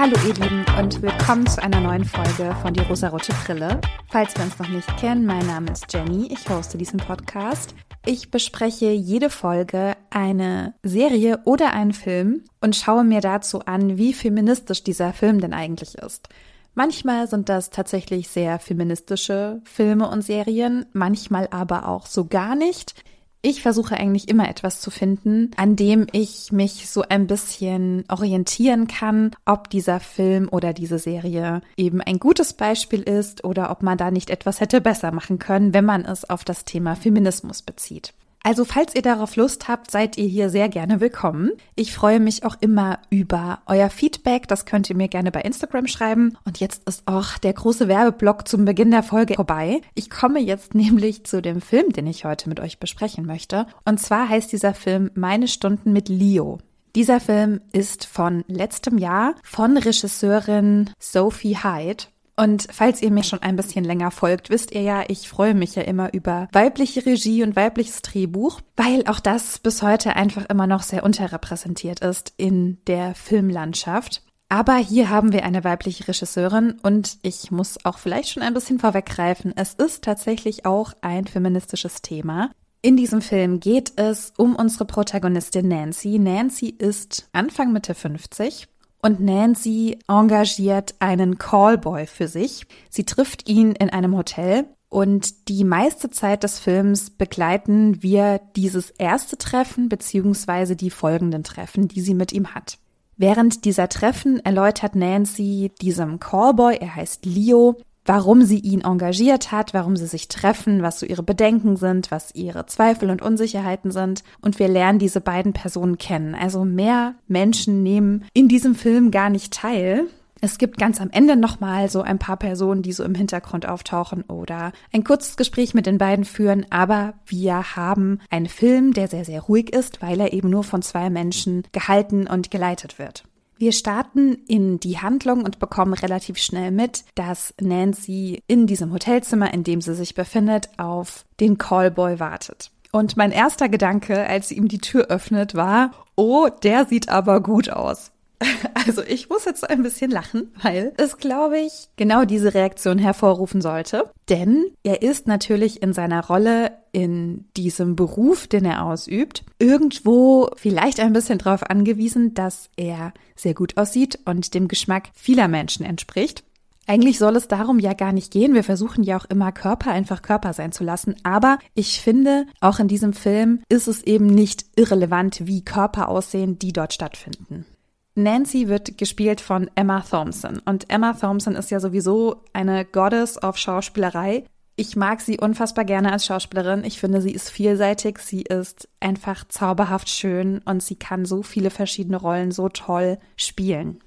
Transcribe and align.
Hallo 0.00 0.16
ihr 0.26 0.32
Lieben 0.32 0.64
und 0.78 1.02
willkommen 1.02 1.46
zu 1.46 1.62
einer 1.62 1.78
neuen 1.78 2.06
Folge 2.06 2.56
von 2.62 2.72
Die 2.72 2.80
rosarote 2.80 3.34
Brille. 3.44 3.82
Falls 4.08 4.34
wir 4.34 4.44
uns 4.44 4.58
noch 4.58 4.70
nicht 4.70 4.88
kennen, 4.96 5.26
mein 5.26 5.46
Name 5.46 5.70
ist 5.72 5.92
Jenny, 5.92 6.32
ich 6.32 6.48
hoste 6.48 6.78
diesen 6.78 6.96
Podcast. 6.96 7.74
Ich 8.06 8.30
bespreche 8.30 8.92
jede 8.92 9.28
Folge 9.28 9.98
eine 10.08 10.72
Serie 10.82 11.40
oder 11.44 11.74
einen 11.74 11.92
Film 11.92 12.44
und 12.62 12.76
schaue 12.76 13.04
mir 13.04 13.20
dazu 13.20 13.60
an, 13.66 13.98
wie 13.98 14.14
feministisch 14.14 14.82
dieser 14.82 15.12
Film 15.12 15.38
denn 15.38 15.52
eigentlich 15.52 15.96
ist. 15.96 16.30
Manchmal 16.74 17.28
sind 17.28 17.50
das 17.50 17.68
tatsächlich 17.68 18.28
sehr 18.28 18.58
feministische 18.58 19.60
Filme 19.64 20.08
und 20.08 20.22
Serien, 20.22 20.86
manchmal 20.94 21.46
aber 21.50 21.86
auch 21.86 22.06
so 22.06 22.24
gar 22.24 22.54
nicht. 22.54 22.94
Ich 23.42 23.62
versuche 23.62 23.96
eigentlich 23.96 24.28
immer 24.28 24.50
etwas 24.50 24.82
zu 24.82 24.90
finden, 24.90 25.50
an 25.56 25.74
dem 25.74 26.06
ich 26.12 26.52
mich 26.52 26.90
so 26.90 27.02
ein 27.08 27.26
bisschen 27.26 28.04
orientieren 28.08 28.86
kann, 28.86 29.30
ob 29.46 29.70
dieser 29.70 29.98
Film 29.98 30.48
oder 30.50 30.74
diese 30.74 30.98
Serie 30.98 31.62
eben 31.78 32.02
ein 32.02 32.18
gutes 32.18 32.52
Beispiel 32.52 33.00
ist 33.00 33.42
oder 33.42 33.70
ob 33.70 33.82
man 33.82 33.96
da 33.96 34.10
nicht 34.10 34.28
etwas 34.28 34.60
hätte 34.60 34.82
besser 34.82 35.10
machen 35.10 35.38
können, 35.38 35.72
wenn 35.72 35.86
man 35.86 36.04
es 36.04 36.28
auf 36.28 36.44
das 36.44 36.66
Thema 36.66 36.96
Feminismus 36.96 37.62
bezieht. 37.62 38.12
Also 38.42 38.64
falls 38.64 38.94
ihr 38.94 39.02
darauf 39.02 39.36
Lust 39.36 39.68
habt, 39.68 39.90
seid 39.90 40.16
ihr 40.16 40.26
hier 40.26 40.48
sehr 40.48 40.70
gerne 40.70 41.00
willkommen. 41.00 41.50
Ich 41.74 41.92
freue 41.92 42.20
mich 42.20 42.44
auch 42.44 42.56
immer 42.60 42.98
über 43.10 43.60
euer 43.66 43.90
Feedback. 43.90 44.48
Das 44.48 44.64
könnt 44.64 44.88
ihr 44.88 44.96
mir 44.96 45.08
gerne 45.08 45.30
bei 45.30 45.42
Instagram 45.42 45.86
schreiben. 45.86 46.38
Und 46.46 46.58
jetzt 46.58 46.88
ist 46.88 47.02
auch 47.06 47.36
der 47.36 47.52
große 47.52 47.86
Werbeblock 47.86 48.48
zum 48.48 48.64
Beginn 48.64 48.90
der 48.90 49.02
Folge 49.02 49.34
vorbei. 49.34 49.82
Ich 49.94 50.08
komme 50.08 50.40
jetzt 50.40 50.74
nämlich 50.74 51.24
zu 51.24 51.42
dem 51.42 51.60
Film, 51.60 51.92
den 51.92 52.06
ich 52.06 52.24
heute 52.24 52.48
mit 52.48 52.60
euch 52.60 52.80
besprechen 52.80 53.26
möchte. 53.26 53.66
Und 53.84 54.00
zwar 54.00 54.28
heißt 54.28 54.50
dieser 54.50 54.72
Film 54.72 55.10
Meine 55.14 55.46
Stunden 55.46 55.92
mit 55.92 56.08
Leo. 56.08 56.58
Dieser 56.96 57.20
Film 57.20 57.60
ist 57.72 58.06
von 58.06 58.42
letztem 58.48 58.98
Jahr 58.98 59.34
von 59.44 59.76
Regisseurin 59.76 60.90
Sophie 60.98 61.58
Hyde 61.58 62.04
und 62.40 62.68
falls 62.70 63.02
ihr 63.02 63.10
mir 63.10 63.22
schon 63.22 63.42
ein 63.42 63.56
bisschen 63.56 63.84
länger 63.84 64.10
folgt, 64.10 64.48
wisst 64.48 64.72
ihr 64.72 64.80
ja, 64.80 65.04
ich 65.08 65.28
freue 65.28 65.54
mich 65.54 65.74
ja 65.74 65.82
immer 65.82 66.14
über 66.14 66.48
weibliche 66.52 67.04
Regie 67.04 67.42
und 67.42 67.54
weibliches 67.54 68.00
Drehbuch, 68.00 68.62
weil 68.76 69.04
auch 69.06 69.20
das 69.20 69.58
bis 69.58 69.82
heute 69.82 70.16
einfach 70.16 70.46
immer 70.46 70.66
noch 70.66 70.82
sehr 70.82 71.04
unterrepräsentiert 71.04 72.00
ist 72.00 72.32
in 72.38 72.78
der 72.86 73.14
Filmlandschaft. 73.14 74.22
Aber 74.48 74.76
hier 74.76 75.10
haben 75.10 75.34
wir 75.34 75.44
eine 75.44 75.64
weibliche 75.64 76.08
Regisseurin 76.08 76.76
und 76.82 77.18
ich 77.20 77.50
muss 77.50 77.84
auch 77.84 77.98
vielleicht 77.98 78.30
schon 78.30 78.42
ein 78.42 78.54
bisschen 78.54 78.78
vorweggreifen. 78.78 79.52
Es 79.54 79.74
ist 79.74 80.02
tatsächlich 80.02 80.64
auch 80.64 80.94
ein 81.02 81.26
feministisches 81.26 82.00
Thema. 82.00 82.50
In 82.80 82.96
diesem 82.96 83.20
Film 83.20 83.60
geht 83.60 83.92
es 83.96 84.32
um 84.38 84.56
unsere 84.56 84.86
Protagonistin 84.86 85.68
Nancy. 85.68 86.18
Nancy 86.18 86.70
ist 86.70 87.28
Anfang 87.32 87.72
Mitte 87.72 87.94
50 87.94 88.66
und 89.02 89.20
Nancy 89.20 89.98
engagiert 90.08 90.94
einen 90.98 91.38
Callboy 91.38 92.06
für 92.06 92.28
sich. 92.28 92.66
Sie 92.88 93.04
trifft 93.04 93.48
ihn 93.48 93.72
in 93.72 93.90
einem 93.90 94.16
Hotel 94.16 94.66
und 94.88 95.48
die 95.48 95.64
meiste 95.64 96.10
Zeit 96.10 96.42
des 96.42 96.58
Films 96.58 97.10
begleiten 97.10 98.02
wir 98.02 98.40
dieses 98.56 98.90
erste 98.90 99.38
Treffen 99.38 99.88
beziehungsweise 99.88 100.76
die 100.76 100.90
folgenden 100.90 101.44
Treffen, 101.44 101.88
die 101.88 102.00
sie 102.00 102.14
mit 102.14 102.32
ihm 102.32 102.54
hat. 102.54 102.78
Während 103.16 103.66
dieser 103.66 103.88
Treffen 103.88 104.40
erläutert 104.40 104.96
Nancy 104.96 105.72
diesem 105.80 106.18
Callboy, 106.18 106.76
er 106.80 106.96
heißt 106.96 107.26
Leo, 107.26 107.76
warum 108.10 108.42
sie 108.42 108.58
ihn 108.58 108.80
engagiert 108.80 109.52
hat, 109.52 109.72
warum 109.72 109.96
sie 109.96 110.08
sich 110.08 110.26
treffen, 110.26 110.82
was 110.82 110.98
so 110.98 111.06
ihre 111.06 111.22
Bedenken 111.22 111.76
sind, 111.76 112.10
was 112.10 112.34
ihre 112.34 112.66
Zweifel 112.66 113.08
und 113.08 113.22
Unsicherheiten 113.22 113.92
sind. 113.92 114.24
Und 114.40 114.58
wir 114.58 114.66
lernen 114.66 114.98
diese 114.98 115.20
beiden 115.20 115.52
Personen 115.52 115.96
kennen. 115.96 116.34
Also 116.34 116.64
mehr 116.64 117.14
Menschen 117.28 117.84
nehmen 117.84 118.24
in 118.32 118.48
diesem 118.48 118.74
Film 118.74 119.12
gar 119.12 119.30
nicht 119.30 119.52
teil. 119.52 120.08
Es 120.40 120.58
gibt 120.58 120.76
ganz 120.76 121.00
am 121.00 121.10
Ende 121.10 121.36
nochmal 121.36 121.88
so 121.88 122.02
ein 122.02 122.18
paar 122.18 122.36
Personen, 122.36 122.82
die 122.82 122.92
so 122.92 123.04
im 123.04 123.14
Hintergrund 123.14 123.68
auftauchen 123.68 124.22
oder 124.22 124.72
ein 124.92 125.04
kurzes 125.04 125.36
Gespräch 125.36 125.72
mit 125.74 125.86
den 125.86 125.98
beiden 125.98 126.24
führen, 126.24 126.66
aber 126.68 127.14
wir 127.26 127.76
haben 127.76 128.18
einen 128.28 128.46
Film, 128.46 128.92
der 128.92 129.06
sehr, 129.06 129.24
sehr 129.24 129.42
ruhig 129.42 129.72
ist, 129.72 130.02
weil 130.02 130.18
er 130.18 130.32
eben 130.32 130.50
nur 130.50 130.64
von 130.64 130.82
zwei 130.82 131.10
Menschen 131.10 131.62
gehalten 131.70 132.26
und 132.26 132.50
geleitet 132.50 132.98
wird. 132.98 133.22
Wir 133.60 133.72
starten 133.72 134.38
in 134.48 134.80
die 134.80 135.00
Handlung 135.00 135.44
und 135.44 135.58
bekommen 135.58 135.92
relativ 135.92 136.38
schnell 136.38 136.70
mit, 136.70 137.04
dass 137.14 137.52
Nancy 137.60 138.42
in 138.46 138.66
diesem 138.66 138.90
Hotelzimmer, 138.90 139.52
in 139.52 139.64
dem 139.64 139.82
sie 139.82 139.94
sich 139.94 140.14
befindet, 140.14 140.70
auf 140.78 141.26
den 141.40 141.58
Callboy 141.58 142.18
wartet. 142.18 142.70
Und 142.90 143.18
mein 143.18 143.32
erster 143.32 143.68
Gedanke, 143.68 144.26
als 144.26 144.48
sie 144.48 144.56
ihm 144.56 144.68
die 144.68 144.78
Tür 144.78 145.08
öffnet, 145.08 145.54
war, 145.54 145.90
oh, 146.16 146.48
der 146.62 146.86
sieht 146.86 147.10
aber 147.10 147.42
gut 147.42 147.68
aus. 147.68 148.12
Also 148.86 149.02
ich 149.02 149.28
muss 149.28 149.44
jetzt 149.44 149.68
ein 149.68 149.82
bisschen 149.82 150.10
lachen, 150.10 150.52
weil 150.62 150.92
es, 150.96 151.18
glaube 151.18 151.58
ich, 151.58 151.88
genau 151.96 152.24
diese 152.24 152.54
Reaktion 152.54 152.98
hervorrufen 152.98 153.60
sollte. 153.60 154.10
Denn 154.28 154.64
er 154.82 155.02
ist 155.02 155.26
natürlich 155.26 155.82
in 155.82 155.92
seiner 155.92 156.26
Rolle 156.26 156.72
in 156.92 157.44
diesem 157.56 157.94
Beruf, 157.94 158.46
den 158.46 158.64
er 158.64 158.84
ausübt, 158.84 159.44
irgendwo 159.58 160.50
vielleicht 160.56 160.98
ein 160.98 161.12
bisschen 161.12 161.38
darauf 161.38 161.62
angewiesen, 161.64 162.34
dass 162.34 162.70
er 162.76 163.12
sehr 163.36 163.54
gut 163.54 163.76
aussieht 163.76 164.18
und 164.24 164.54
dem 164.54 164.66
Geschmack 164.66 165.10
vieler 165.14 165.46
Menschen 165.46 165.84
entspricht. 165.84 166.44
Eigentlich 166.86 167.18
soll 167.18 167.36
es 167.36 167.46
darum 167.46 167.78
ja 167.78 167.92
gar 167.92 168.12
nicht 168.12 168.32
gehen. 168.32 168.54
Wir 168.54 168.64
versuchen 168.64 169.04
ja 169.04 169.16
auch 169.16 169.26
immer 169.26 169.52
Körper 169.52 169.92
einfach 169.92 170.22
Körper 170.22 170.52
sein 170.54 170.72
zu 170.72 170.82
lassen. 170.82 171.14
Aber 171.22 171.58
ich 171.74 172.00
finde, 172.00 172.46
auch 172.60 172.80
in 172.80 172.88
diesem 172.88 173.12
Film 173.12 173.60
ist 173.68 173.86
es 173.86 174.02
eben 174.02 174.26
nicht 174.26 174.64
irrelevant, 174.74 175.46
wie 175.46 175.64
Körper 175.64 176.08
aussehen, 176.08 176.58
die 176.58 176.72
dort 176.72 176.92
stattfinden. 176.92 177.66
Nancy 178.14 178.68
wird 178.68 178.98
gespielt 178.98 179.40
von 179.40 179.70
Emma 179.74 180.00
Thompson. 180.00 180.60
Und 180.64 180.90
Emma 180.90 181.12
Thompson 181.12 181.54
ist 181.54 181.70
ja 181.70 181.80
sowieso 181.80 182.42
eine 182.52 182.84
Goddess 182.84 183.42
of 183.42 183.56
Schauspielerei. 183.56 184.44
Ich 184.76 184.96
mag 184.96 185.20
sie 185.20 185.38
unfassbar 185.38 185.84
gerne 185.84 186.12
als 186.12 186.26
Schauspielerin. 186.26 186.84
Ich 186.84 186.98
finde, 186.98 187.20
sie 187.20 187.32
ist 187.32 187.50
vielseitig. 187.50 188.18
Sie 188.18 188.42
ist 188.42 188.88
einfach 188.98 189.46
zauberhaft 189.48 190.08
schön 190.08 190.60
und 190.64 190.82
sie 190.82 190.96
kann 190.96 191.24
so 191.24 191.42
viele 191.42 191.70
verschiedene 191.70 192.16
Rollen 192.16 192.50
so 192.50 192.68
toll 192.68 193.18
spielen. 193.36 194.00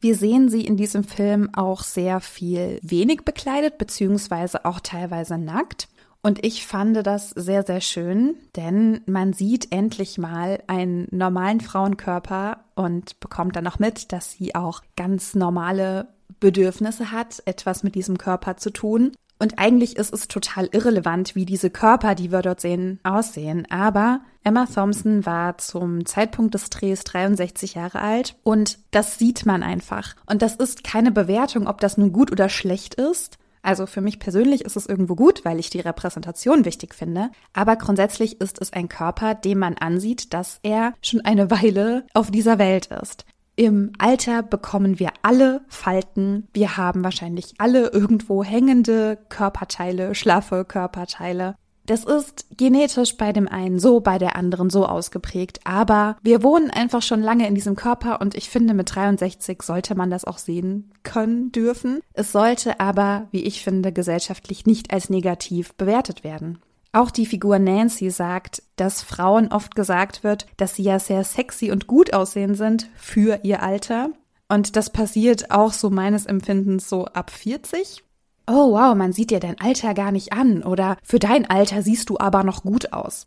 Wir 0.00 0.14
sehen 0.14 0.48
sie 0.48 0.64
in 0.64 0.76
diesem 0.76 1.02
Film 1.02 1.52
auch 1.54 1.82
sehr 1.82 2.20
viel 2.20 2.78
wenig 2.82 3.22
bekleidet, 3.24 3.78
beziehungsweise 3.78 4.64
auch 4.64 4.80
teilweise 4.80 5.38
nackt. 5.38 5.88
Und 6.22 6.44
ich 6.44 6.66
fand 6.66 7.06
das 7.06 7.30
sehr, 7.30 7.64
sehr 7.64 7.80
schön, 7.80 8.34
denn 8.56 9.00
man 9.06 9.32
sieht 9.32 9.72
endlich 9.72 10.18
mal 10.18 10.62
einen 10.66 11.06
normalen 11.10 11.60
Frauenkörper 11.60 12.64
und 12.74 13.20
bekommt 13.20 13.54
dann 13.56 13.64
noch 13.64 13.78
mit, 13.78 14.12
dass 14.12 14.32
sie 14.32 14.54
auch 14.54 14.82
ganz 14.96 15.34
normale 15.34 16.08
Bedürfnisse 16.40 17.12
hat, 17.12 17.42
etwas 17.46 17.82
mit 17.82 17.94
diesem 17.94 18.18
Körper 18.18 18.56
zu 18.56 18.70
tun. 18.70 19.12
Und 19.40 19.60
eigentlich 19.60 19.96
ist 19.96 20.12
es 20.12 20.26
total 20.26 20.68
irrelevant, 20.72 21.36
wie 21.36 21.46
diese 21.46 21.70
Körper, 21.70 22.16
die 22.16 22.32
wir 22.32 22.42
dort 22.42 22.60
sehen, 22.60 22.98
aussehen. 23.04 23.66
Aber 23.70 24.20
Emma 24.42 24.66
Thompson 24.66 25.24
war 25.24 25.58
zum 25.58 26.04
Zeitpunkt 26.04 26.54
des 26.54 26.70
Drehs 26.70 27.04
63 27.04 27.74
Jahre 27.74 28.00
alt 28.00 28.34
und 28.42 28.78
das 28.90 29.18
sieht 29.18 29.46
man 29.46 29.62
einfach. 29.62 30.16
Und 30.26 30.42
das 30.42 30.56
ist 30.56 30.82
keine 30.82 31.12
Bewertung, 31.12 31.68
ob 31.68 31.80
das 31.80 31.96
nun 31.96 32.12
gut 32.12 32.32
oder 32.32 32.48
schlecht 32.48 32.96
ist, 32.96 33.38
also 33.68 33.84
für 33.84 34.00
mich 34.00 34.18
persönlich 34.18 34.62
ist 34.62 34.76
es 34.76 34.86
irgendwo 34.86 35.14
gut, 35.14 35.44
weil 35.44 35.58
ich 35.58 35.68
die 35.68 35.80
Repräsentation 35.80 36.64
wichtig 36.64 36.94
finde. 36.94 37.28
Aber 37.52 37.76
grundsätzlich 37.76 38.40
ist 38.40 38.62
es 38.62 38.72
ein 38.72 38.88
Körper, 38.88 39.34
dem 39.34 39.58
man 39.58 39.74
ansieht, 39.74 40.32
dass 40.32 40.58
er 40.62 40.94
schon 41.02 41.20
eine 41.20 41.50
Weile 41.50 42.06
auf 42.14 42.30
dieser 42.30 42.58
Welt 42.58 42.86
ist. 42.86 43.26
Im 43.56 43.92
Alter 43.98 44.42
bekommen 44.42 44.98
wir 44.98 45.10
alle 45.20 45.60
Falten. 45.68 46.48
Wir 46.54 46.78
haben 46.78 47.04
wahrscheinlich 47.04 47.56
alle 47.58 47.88
irgendwo 47.88 48.42
hängende 48.42 49.18
Körperteile, 49.28 50.14
schlaffe 50.14 50.64
Körperteile. 50.64 51.54
Das 51.88 52.04
ist 52.04 52.44
genetisch 52.54 53.16
bei 53.16 53.32
dem 53.32 53.48
einen 53.48 53.78
so, 53.78 54.00
bei 54.00 54.18
der 54.18 54.36
anderen 54.36 54.68
so 54.68 54.84
ausgeprägt. 54.84 55.60
Aber 55.64 56.18
wir 56.22 56.42
wohnen 56.42 56.70
einfach 56.70 57.00
schon 57.00 57.22
lange 57.22 57.48
in 57.48 57.54
diesem 57.54 57.76
Körper 57.76 58.20
und 58.20 58.34
ich 58.34 58.50
finde, 58.50 58.74
mit 58.74 58.94
63 58.94 59.62
sollte 59.62 59.94
man 59.94 60.10
das 60.10 60.26
auch 60.26 60.36
sehen 60.36 60.92
können, 61.02 61.50
dürfen. 61.50 62.00
Es 62.12 62.30
sollte 62.30 62.78
aber, 62.78 63.28
wie 63.30 63.42
ich 63.42 63.64
finde, 63.64 63.90
gesellschaftlich 63.90 64.66
nicht 64.66 64.92
als 64.92 65.08
negativ 65.08 65.72
bewertet 65.76 66.24
werden. 66.24 66.58
Auch 66.92 67.10
die 67.10 67.24
Figur 67.24 67.58
Nancy 67.58 68.10
sagt, 68.10 68.62
dass 68.76 69.02
Frauen 69.02 69.48
oft 69.48 69.74
gesagt 69.74 70.22
wird, 70.22 70.46
dass 70.58 70.74
sie 70.74 70.82
ja 70.82 70.98
sehr 70.98 71.24
sexy 71.24 71.70
und 71.70 71.86
gut 71.86 72.12
aussehen 72.12 72.54
sind 72.54 72.90
für 72.96 73.40
ihr 73.44 73.62
Alter. 73.62 74.10
Und 74.50 74.76
das 74.76 74.90
passiert 74.90 75.50
auch 75.50 75.72
so 75.72 75.88
meines 75.88 76.26
Empfindens 76.26 76.86
so 76.86 77.06
ab 77.06 77.30
40 77.30 78.04
oh 78.48 78.72
wow, 78.72 78.94
man 78.94 79.12
sieht 79.12 79.30
dir 79.30 79.40
dein 79.40 79.60
Alter 79.60 79.94
gar 79.94 80.12
nicht 80.12 80.32
an 80.32 80.62
oder 80.62 80.96
für 81.02 81.18
dein 81.18 81.48
Alter 81.48 81.82
siehst 81.82 82.10
du 82.10 82.18
aber 82.18 82.42
noch 82.44 82.62
gut 82.62 82.92
aus. 82.92 83.26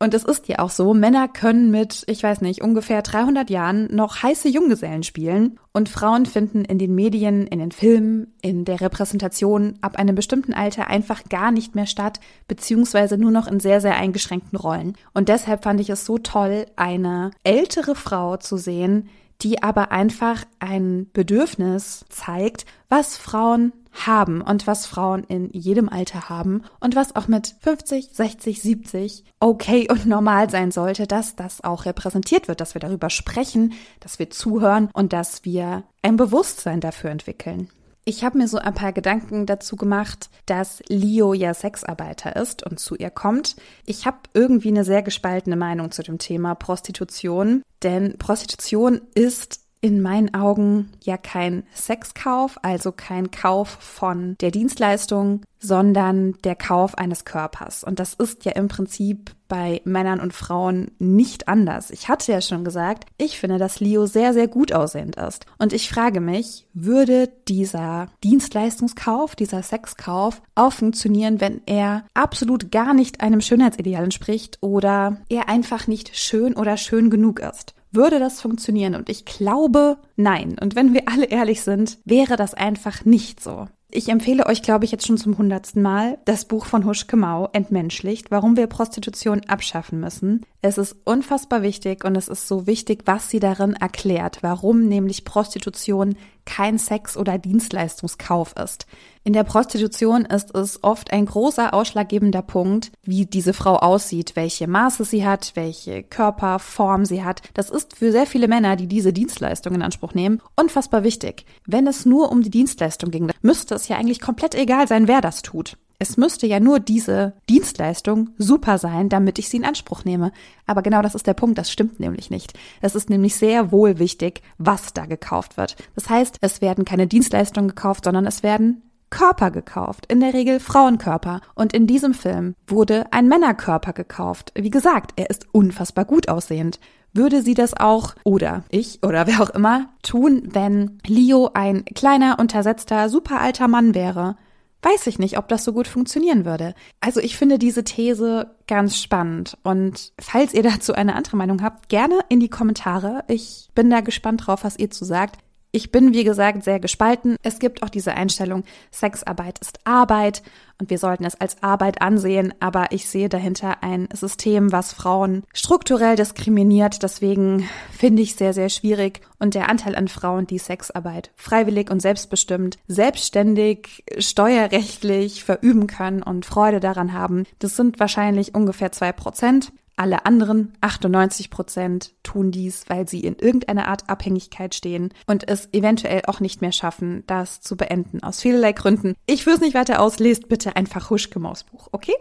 Und 0.00 0.14
es 0.14 0.22
ist 0.22 0.46
ja 0.46 0.60
auch 0.60 0.70
so, 0.70 0.94
Männer 0.94 1.26
können 1.26 1.72
mit, 1.72 2.04
ich 2.06 2.22
weiß 2.22 2.40
nicht, 2.40 2.62
ungefähr 2.62 3.02
300 3.02 3.50
Jahren 3.50 3.92
noch 3.92 4.22
heiße 4.22 4.48
Junggesellen 4.48 5.02
spielen 5.02 5.58
und 5.72 5.88
Frauen 5.88 6.24
finden 6.24 6.64
in 6.64 6.78
den 6.78 6.94
Medien, 6.94 7.48
in 7.48 7.58
den 7.58 7.72
Filmen, 7.72 8.32
in 8.40 8.64
der 8.64 8.80
Repräsentation 8.80 9.76
ab 9.80 9.96
einem 9.96 10.14
bestimmten 10.14 10.54
Alter 10.54 10.86
einfach 10.86 11.24
gar 11.28 11.50
nicht 11.50 11.74
mehr 11.74 11.86
statt, 11.86 12.20
beziehungsweise 12.46 13.18
nur 13.18 13.32
noch 13.32 13.48
in 13.48 13.58
sehr, 13.58 13.80
sehr 13.80 13.96
eingeschränkten 13.96 14.56
Rollen. 14.56 14.94
Und 15.14 15.28
deshalb 15.28 15.64
fand 15.64 15.80
ich 15.80 15.90
es 15.90 16.04
so 16.04 16.18
toll, 16.18 16.66
eine 16.76 17.32
ältere 17.42 17.96
Frau 17.96 18.36
zu 18.36 18.56
sehen, 18.56 19.08
die 19.42 19.62
aber 19.62 19.92
einfach 19.92 20.44
ein 20.58 21.08
Bedürfnis 21.12 22.04
zeigt, 22.08 22.66
was 22.88 23.16
Frauen 23.16 23.72
haben 23.92 24.40
und 24.40 24.66
was 24.66 24.86
Frauen 24.86 25.24
in 25.24 25.50
jedem 25.52 25.88
Alter 25.88 26.28
haben 26.28 26.64
und 26.80 26.94
was 26.96 27.16
auch 27.16 27.28
mit 27.28 27.56
50, 27.60 28.10
60, 28.12 28.62
70 28.62 29.24
okay 29.40 29.88
und 29.90 30.06
normal 30.06 30.50
sein 30.50 30.70
sollte, 30.70 31.06
dass 31.06 31.36
das 31.36 31.62
auch 31.64 31.84
repräsentiert 31.84 32.48
wird, 32.48 32.60
dass 32.60 32.74
wir 32.74 32.80
darüber 32.80 33.10
sprechen, 33.10 33.72
dass 34.00 34.18
wir 34.18 34.30
zuhören 34.30 34.90
und 34.92 35.12
dass 35.12 35.44
wir 35.44 35.84
ein 36.02 36.16
Bewusstsein 36.16 36.80
dafür 36.80 37.10
entwickeln. 37.10 37.68
Ich 38.08 38.24
habe 38.24 38.38
mir 38.38 38.48
so 38.48 38.56
ein 38.56 38.72
paar 38.72 38.94
Gedanken 38.94 39.44
dazu 39.44 39.76
gemacht, 39.76 40.30
dass 40.46 40.82
Leo 40.88 41.34
ja 41.34 41.52
Sexarbeiter 41.52 42.36
ist 42.36 42.64
und 42.64 42.80
zu 42.80 42.96
ihr 42.96 43.10
kommt. 43.10 43.54
Ich 43.84 44.06
habe 44.06 44.16
irgendwie 44.32 44.68
eine 44.68 44.84
sehr 44.84 45.02
gespaltene 45.02 45.56
Meinung 45.56 45.90
zu 45.90 46.02
dem 46.02 46.16
Thema 46.16 46.54
Prostitution, 46.54 47.62
denn 47.82 48.16
Prostitution 48.16 49.02
ist 49.14 49.60
in 49.80 50.02
meinen 50.02 50.34
Augen 50.34 50.90
ja 51.02 51.16
kein 51.16 51.64
Sexkauf, 51.74 52.58
also 52.62 52.92
kein 52.92 53.30
Kauf 53.30 53.68
von 53.68 54.36
der 54.40 54.50
Dienstleistung, 54.50 55.42
sondern 55.60 56.34
der 56.44 56.54
Kauf 56.54 56.96
eines 56.96 57.24
Körpers. 57.24 57.84
Und 57.84 57.98
das 57.98 58.14
ist 58.14 58.44
ja 58.44 58.52
im 58.52 58.68
Prinzip 58.68 59.32
bei 59.48 59.80
Männern 59.84 60.20
und 60.20 60.34
Frauen 60.34 60.90
nicht 60.98 61.48
anders. 61.48 61.90
Ich 61.90 62.08
hatte 62.08 62.30
ja 62.30 62.40
schon 62.40 62.64
gesagt, 62.64 63.06
ich 63.16 63.38
finde, 63.38 63.58
dass 63.58 63.80
Leo 63.80 64.06
sehr, 64.06 64.34
sehr 64.34 64.46
gut 64.46 64.72
aussehend 64.72 65.16
ist. 65.16 65.46
Und 65.58 65.72
ich 65.72 65.88
frage 65.88 66.20
mich, 66.20 66.66
würde 66.74 67.30
dieser 67.48 68.08
Dienstleistungskauf, 68.22 69.34
dieser 69.34 69.62
Sexkauf 69.62 70.42
auch 70.54 70.72
funktionieren, 70.72 71.40
wenn 71.40 71.62
er 71.66 72.04
absolut 72.14 72.70
gar 72.70 72.94
nicht 72.94 73.20
einem 73.20 73.40
Schönheitsideal 73.40 74.04
entspricht 74.04 74.58
oder 74.60 75.16
er 75.28 75.48
einfach 75.48 75.86
nicht 75.86 76.16
schön 76.16 76.54
oder 76.54 76.76
schön 76.76 77.10
genug 77.10 77.40
ist? 77.40 77.74
Würde 77.90 78.18
das 78.18 78.40
funktionieren? 78.40 78.94
Und 78.94 79.08
ich 79.08 79.24
glaube, 79.24 79.98
nein. 80.16 80.56
Und 80.60 80.76
wenn 80.76 80.92
wir 80.94 81.08
alle 81.08 81.26
ehrlich 81.26 81.62
sind, 81.62 81.98
wäre 82.04 82.36
das 82.36 82.54
einfach 82.54 83.04
nicht 83.04 83.42
so. 83.42 83.66
Ich 83.90 84.10
empfehle 84.10 84.44
euch, 84.44 84.60
glaube 84.60 84.84
ich, 84.84 84.92
jetzt 84.92 85.06
schon 85.06 85.16
zum 85.16 85.38
hundertsten 85.38 85.80
Mal 85.80 86.18
das 86.26 86.44
Buch 86.44 86.66
von 86.66 86.84
Huschke 86.84 87.16
Mau, 87.16 87.48
Entmenschlicht, 87.54 88.30
warum 88.30 88.54
wir 88.54 88.66
Prostitution 88.66 89.40
abschaffen 89.46 89.98
müssen. 89.98 90.44
Es 90.60 90.76
ist 90.76 90.96
unfassbar 91.06 91.62
wichtig 91.62 92.04
und 92.04 92.14
es 92.14 92.28
ist 92.28 92.46
so 92.46 92.66
wichtig, 92.66 93.04
was 93.06 93.30
sie 93.30 93.40
darin 93.40 93.72
erklärt, 93.72 94.42
warum 94.42 94.88
nämlich 94.88 95.24
Prostitution 95.24 96.16
kein 96.48 96.78
Sex- 96.78 97.18
oder 97.18 97.36
Dienstleistungskauf 97.36 98.54
ist. 98.56 98.86
In 99.22 99.34
der 99.34 99.44
Prostitution 99.44 100.24
ist 100.24 100.54
es 100.54 100.82
oft 100.82 101.12
ein 101.12 101.26
großer 101.26 101.74
ausschlaggebender 101.74 102.40
Punkt, 102.40 102.90
wie 103.02 103.26
diese 103.26 103.52
Frau 103.52 103.76
aussieht, 103.76 104.34
welche 104.34 104.66
Maße 104.66 105.04
sie 105.04 105.26
hat, 105.26 105.52
welche 105.56 106.02
Körperform 106.02 107.04
sie 107.04 107.22
hat. 107.22 107.42
Das 107.52 107.68
ist 107.68 107.96
für 107.96 108.12
sehr 108.12 108.26
viele 108.26 108.48
Männer, 108.48 108.76
die 108.76 108.86
diese 108.86 109.12
Dienstleistung 109.12 109.74
in 109.74 109.82
Anspruch 109.82 110.14
nehmen, 110.14 110.40
unfassbar 110.56 111.04
wichtig. 111.04 111.44
Wenn 111.66 111.86
es 111.86 112.06
nur 112.06 112.32
um 112.32 112.40
die 112.40 112.50
Dienstleistung 112.50 113.10
ging, 113.10 113.30
müsste 113.42 113.74
es 113.74 113.88
ja 113.88 113.98
eigentlich 113.98 114.20
komplett 114.20 114.54
egal 114.54 114.88
sein, 114.88 115.06
wer 115.06 115.20
das 115.20 115.42
tut. 115.42 115.76
Es 116.00 116.16
müsste 116.16 116.46
ja 116.46 116.60
nur 116.60 116.78
diese 116.78 117.32
Dienstleistung 117.48 118.30
super 118.38 118.78
sein, 118.78 119.08
damit 119.08 119.40
ich 119.40 119.48
sie 119.48 119.56
in 119.56 119.64
Anspruch 119.64 120.04
nehme. 120.04 120.30
Aber 120.64 120.82
genau 120.82 121.02
das 121.02 121.16
ist 121.16 121.26
der 121.26 121.34
Punkt, 121.34 121.58
das 121.58 121.72
stimmt 121.72 121.98
nämlich 121.98 122.30
nicht. 122.30 122.56
Es 122.80 122.94
ist 122.94 123.10
nämlich 123.10 123.34
sehr 123.34 123.72
wohl 123.72 123.98
wichtig, 123.98 124.42
was 124.58 124.92
da 124.92 125.06
gekauft 125.06 125.56
wird. 125.56 125.74
Das 125.96 126.08
heißt, 126.08 126.36
es 126.40 126.60
werden 126.60 126.84
keine 126.84 127.08
Dienstleistungen 127.08 127.70
gekauft, 127.70 128.04
sondern 128.04 128.26
es 128.26 128.44
werden 128.44 128.82
Körper 129.10 129.50
gekauft, 129.50 130.06
in 130.06 130.20
der 130.20 130.34
Regel 130.34 130.60
Frauenkörper. 130.60 131.40
Und 131.56 131.72
in 131.72 131.88
diesem 131.88 132.14
Film 132.14 132.54
wurde 132.68 133.12
ein 133.12 133.26
Männerkörper 133.26 133.92
gekauft. 133.92 134.52
Wie 134.54 134.70
gesagt, 134.70 135.14
er 135.16 135.30
ist 135.30 135.46
unfassbar 135.50 136.04
gut 136.04 136.28
aussehend. 136.28 136.78
Würde 137.12 137.42
sie 137.42 137.54
das 137.54 137.74
auch 137.74 138.14
oder 138.22 138.62
ich 138.70 139.02
oder 139.02 139.26
wer 139.26 139.42
auch 139.42 139.50
immer 139.50 139.88
tun, 140.02 140.42
wenn 140.52 141.00
Leo 141.04 141.50
ein 141.54 141.84
kleiner, 141.86 142.38
untersetzter, 142.38 143.08
super 143.08 143.40
alter 143.40 143.66
Mann 143.66 143.96
wäre? 143.96 144.36
Weiß 144.82 145.06
ich 145.08 145.18
nicht, 145.18 145.38
ob 145.38 145.48
das 145.48 145.64
so 145.64 145.72
gut 145.72 145.88
funktionieren 145.88 146.44
würde. 146.44 146.74
Also 147.00 147.20
ich 147.20 147.36
finde 147.36 147.58
diese 147.58 147.84
These 147.84 148.54
ganz 148.66 149.00
spannend. 149.00 149.58
Und 149.62 150.12
falls 150.20 150.54
ihr 150.54 150.62
dazu 150.62 150.92
eine 150.92 151.14
andere 151.14 151.36
Meinung 151.36 151.62
habt, 151.62 151.88
gerne 151.88 152.20
in 152.28 152.40
die 152.40 152.48
Kommentare. 152.48 153.24
Ich 153.28 153.68
bin 153.74 153.90
da 153.90 154.00
gespannt 154.00 154.46
drauf, 154.46 154.64
was 154.64 154.78
ihr 154.78 154.90
zu 154.90 155.04
sagt. 155.04 155.38
Ich 155.70 155.92
bin, 155.92 156.14
wie 156.14 156.24
gesagt, 156.24 156.64
sehr 156.64 156.80
gespalten. 156.80 157.36
Es 157.42 157.58
gibt 157.58 157.82
auch 157.82 157.90
diese 157.90 158.14
Einstellung, 158.14 158.64
Sexarbeit 158.90 159.58
ist 159.58 159.80
Arbeit 159.84 160.42
und 160.80 160.88
wir 160.88 160.96
sollten 160.96 161.24
es 161.24 161.38
als 161.38 161.62
Arbeit 161.62 162.00
ansehen, 162.00 162.54
aber 162.58 162.86
ich 162.92 163.06
sehe 163.06 163.28
dahinter 163.28 163.82
ein 163.82 164.08
System, 164.12 164.72
was 164.72 164.94
Frauen 164.94 165.44
strukturell 165.52 166.16
diskriminiert. 166.16 167.02
Deswegen 167.02 167.68
finde 167.90 168.22
ich 168.22 168.36
sehr, 168.36 168.54
sehr 168.54 168.70
schwierig. 168.70 169.20
Und 169.38 169.54
der 169.54 169.68
Anteil 169.68 169.94
an 169.94 170.08
Frauen, 170.08 170.46
die 170.46 170.58
Sexarbeit 170.58 171.32
freiwillig 171.36 171.90
und 171.90 172.00
selbstbestimmt, 172.00 172.78
selbstständig, 172.86 174.04
steuerrechtlich 174.18 175.44
verüben 175.44 175.86
können 175.86 176.22
und 176.22 176.46
Freude 176.46 176.80
daran 176.80 177.12
haben, 177.12 177.44
das 177.58 177.76
sind 177.76 178.00
wahrscheinlich 178.00 178.54
ungefähr 178.54 178.90
zwei 178.92 179.12
Prozent. 179.12 179.72
Alle 179.98 180.26
anderen 180.26 180.74
98 180.80 181.50
Prozent 181.50 182.14
tun 182.22 182.52
dies, 182.52 182.84
weil 182.86 183.08
sie 183.08 183.18
in 183.18 183.34
irgendeiner 183.34 183.88
Art 183.88 184.08
Abhängigkeit 184.08 184.72
stehen 184.72 185.12
und 185.26 185.48
es 185.48 185.68
eventuell 185.72 186.22
auch 186.28 186.38
nicht 186.38 186.60
mehr 186.60 186.70
schaffen, 186.70 187.24
das 187.26 187.60
zu 187.60 187.76
beenden. 187.76 188.22
Aus 188.22 188.40
vielerlei 188.40 188.70
Gründen. 188.70 189.16
Ich 189.26 189.42
führe 189.42 189.56
es 189.56 189.60
nicht 189.60 189.74
weiter 189.74 190.00
aus. 190.00 190.20
Lest 190.20 190.48
bitte 190.48 190.76
einfach 190.76 191.10
Huschke 191.10 191.40
Mausbuch, 191.40 191.88
okay? 191.90 192.14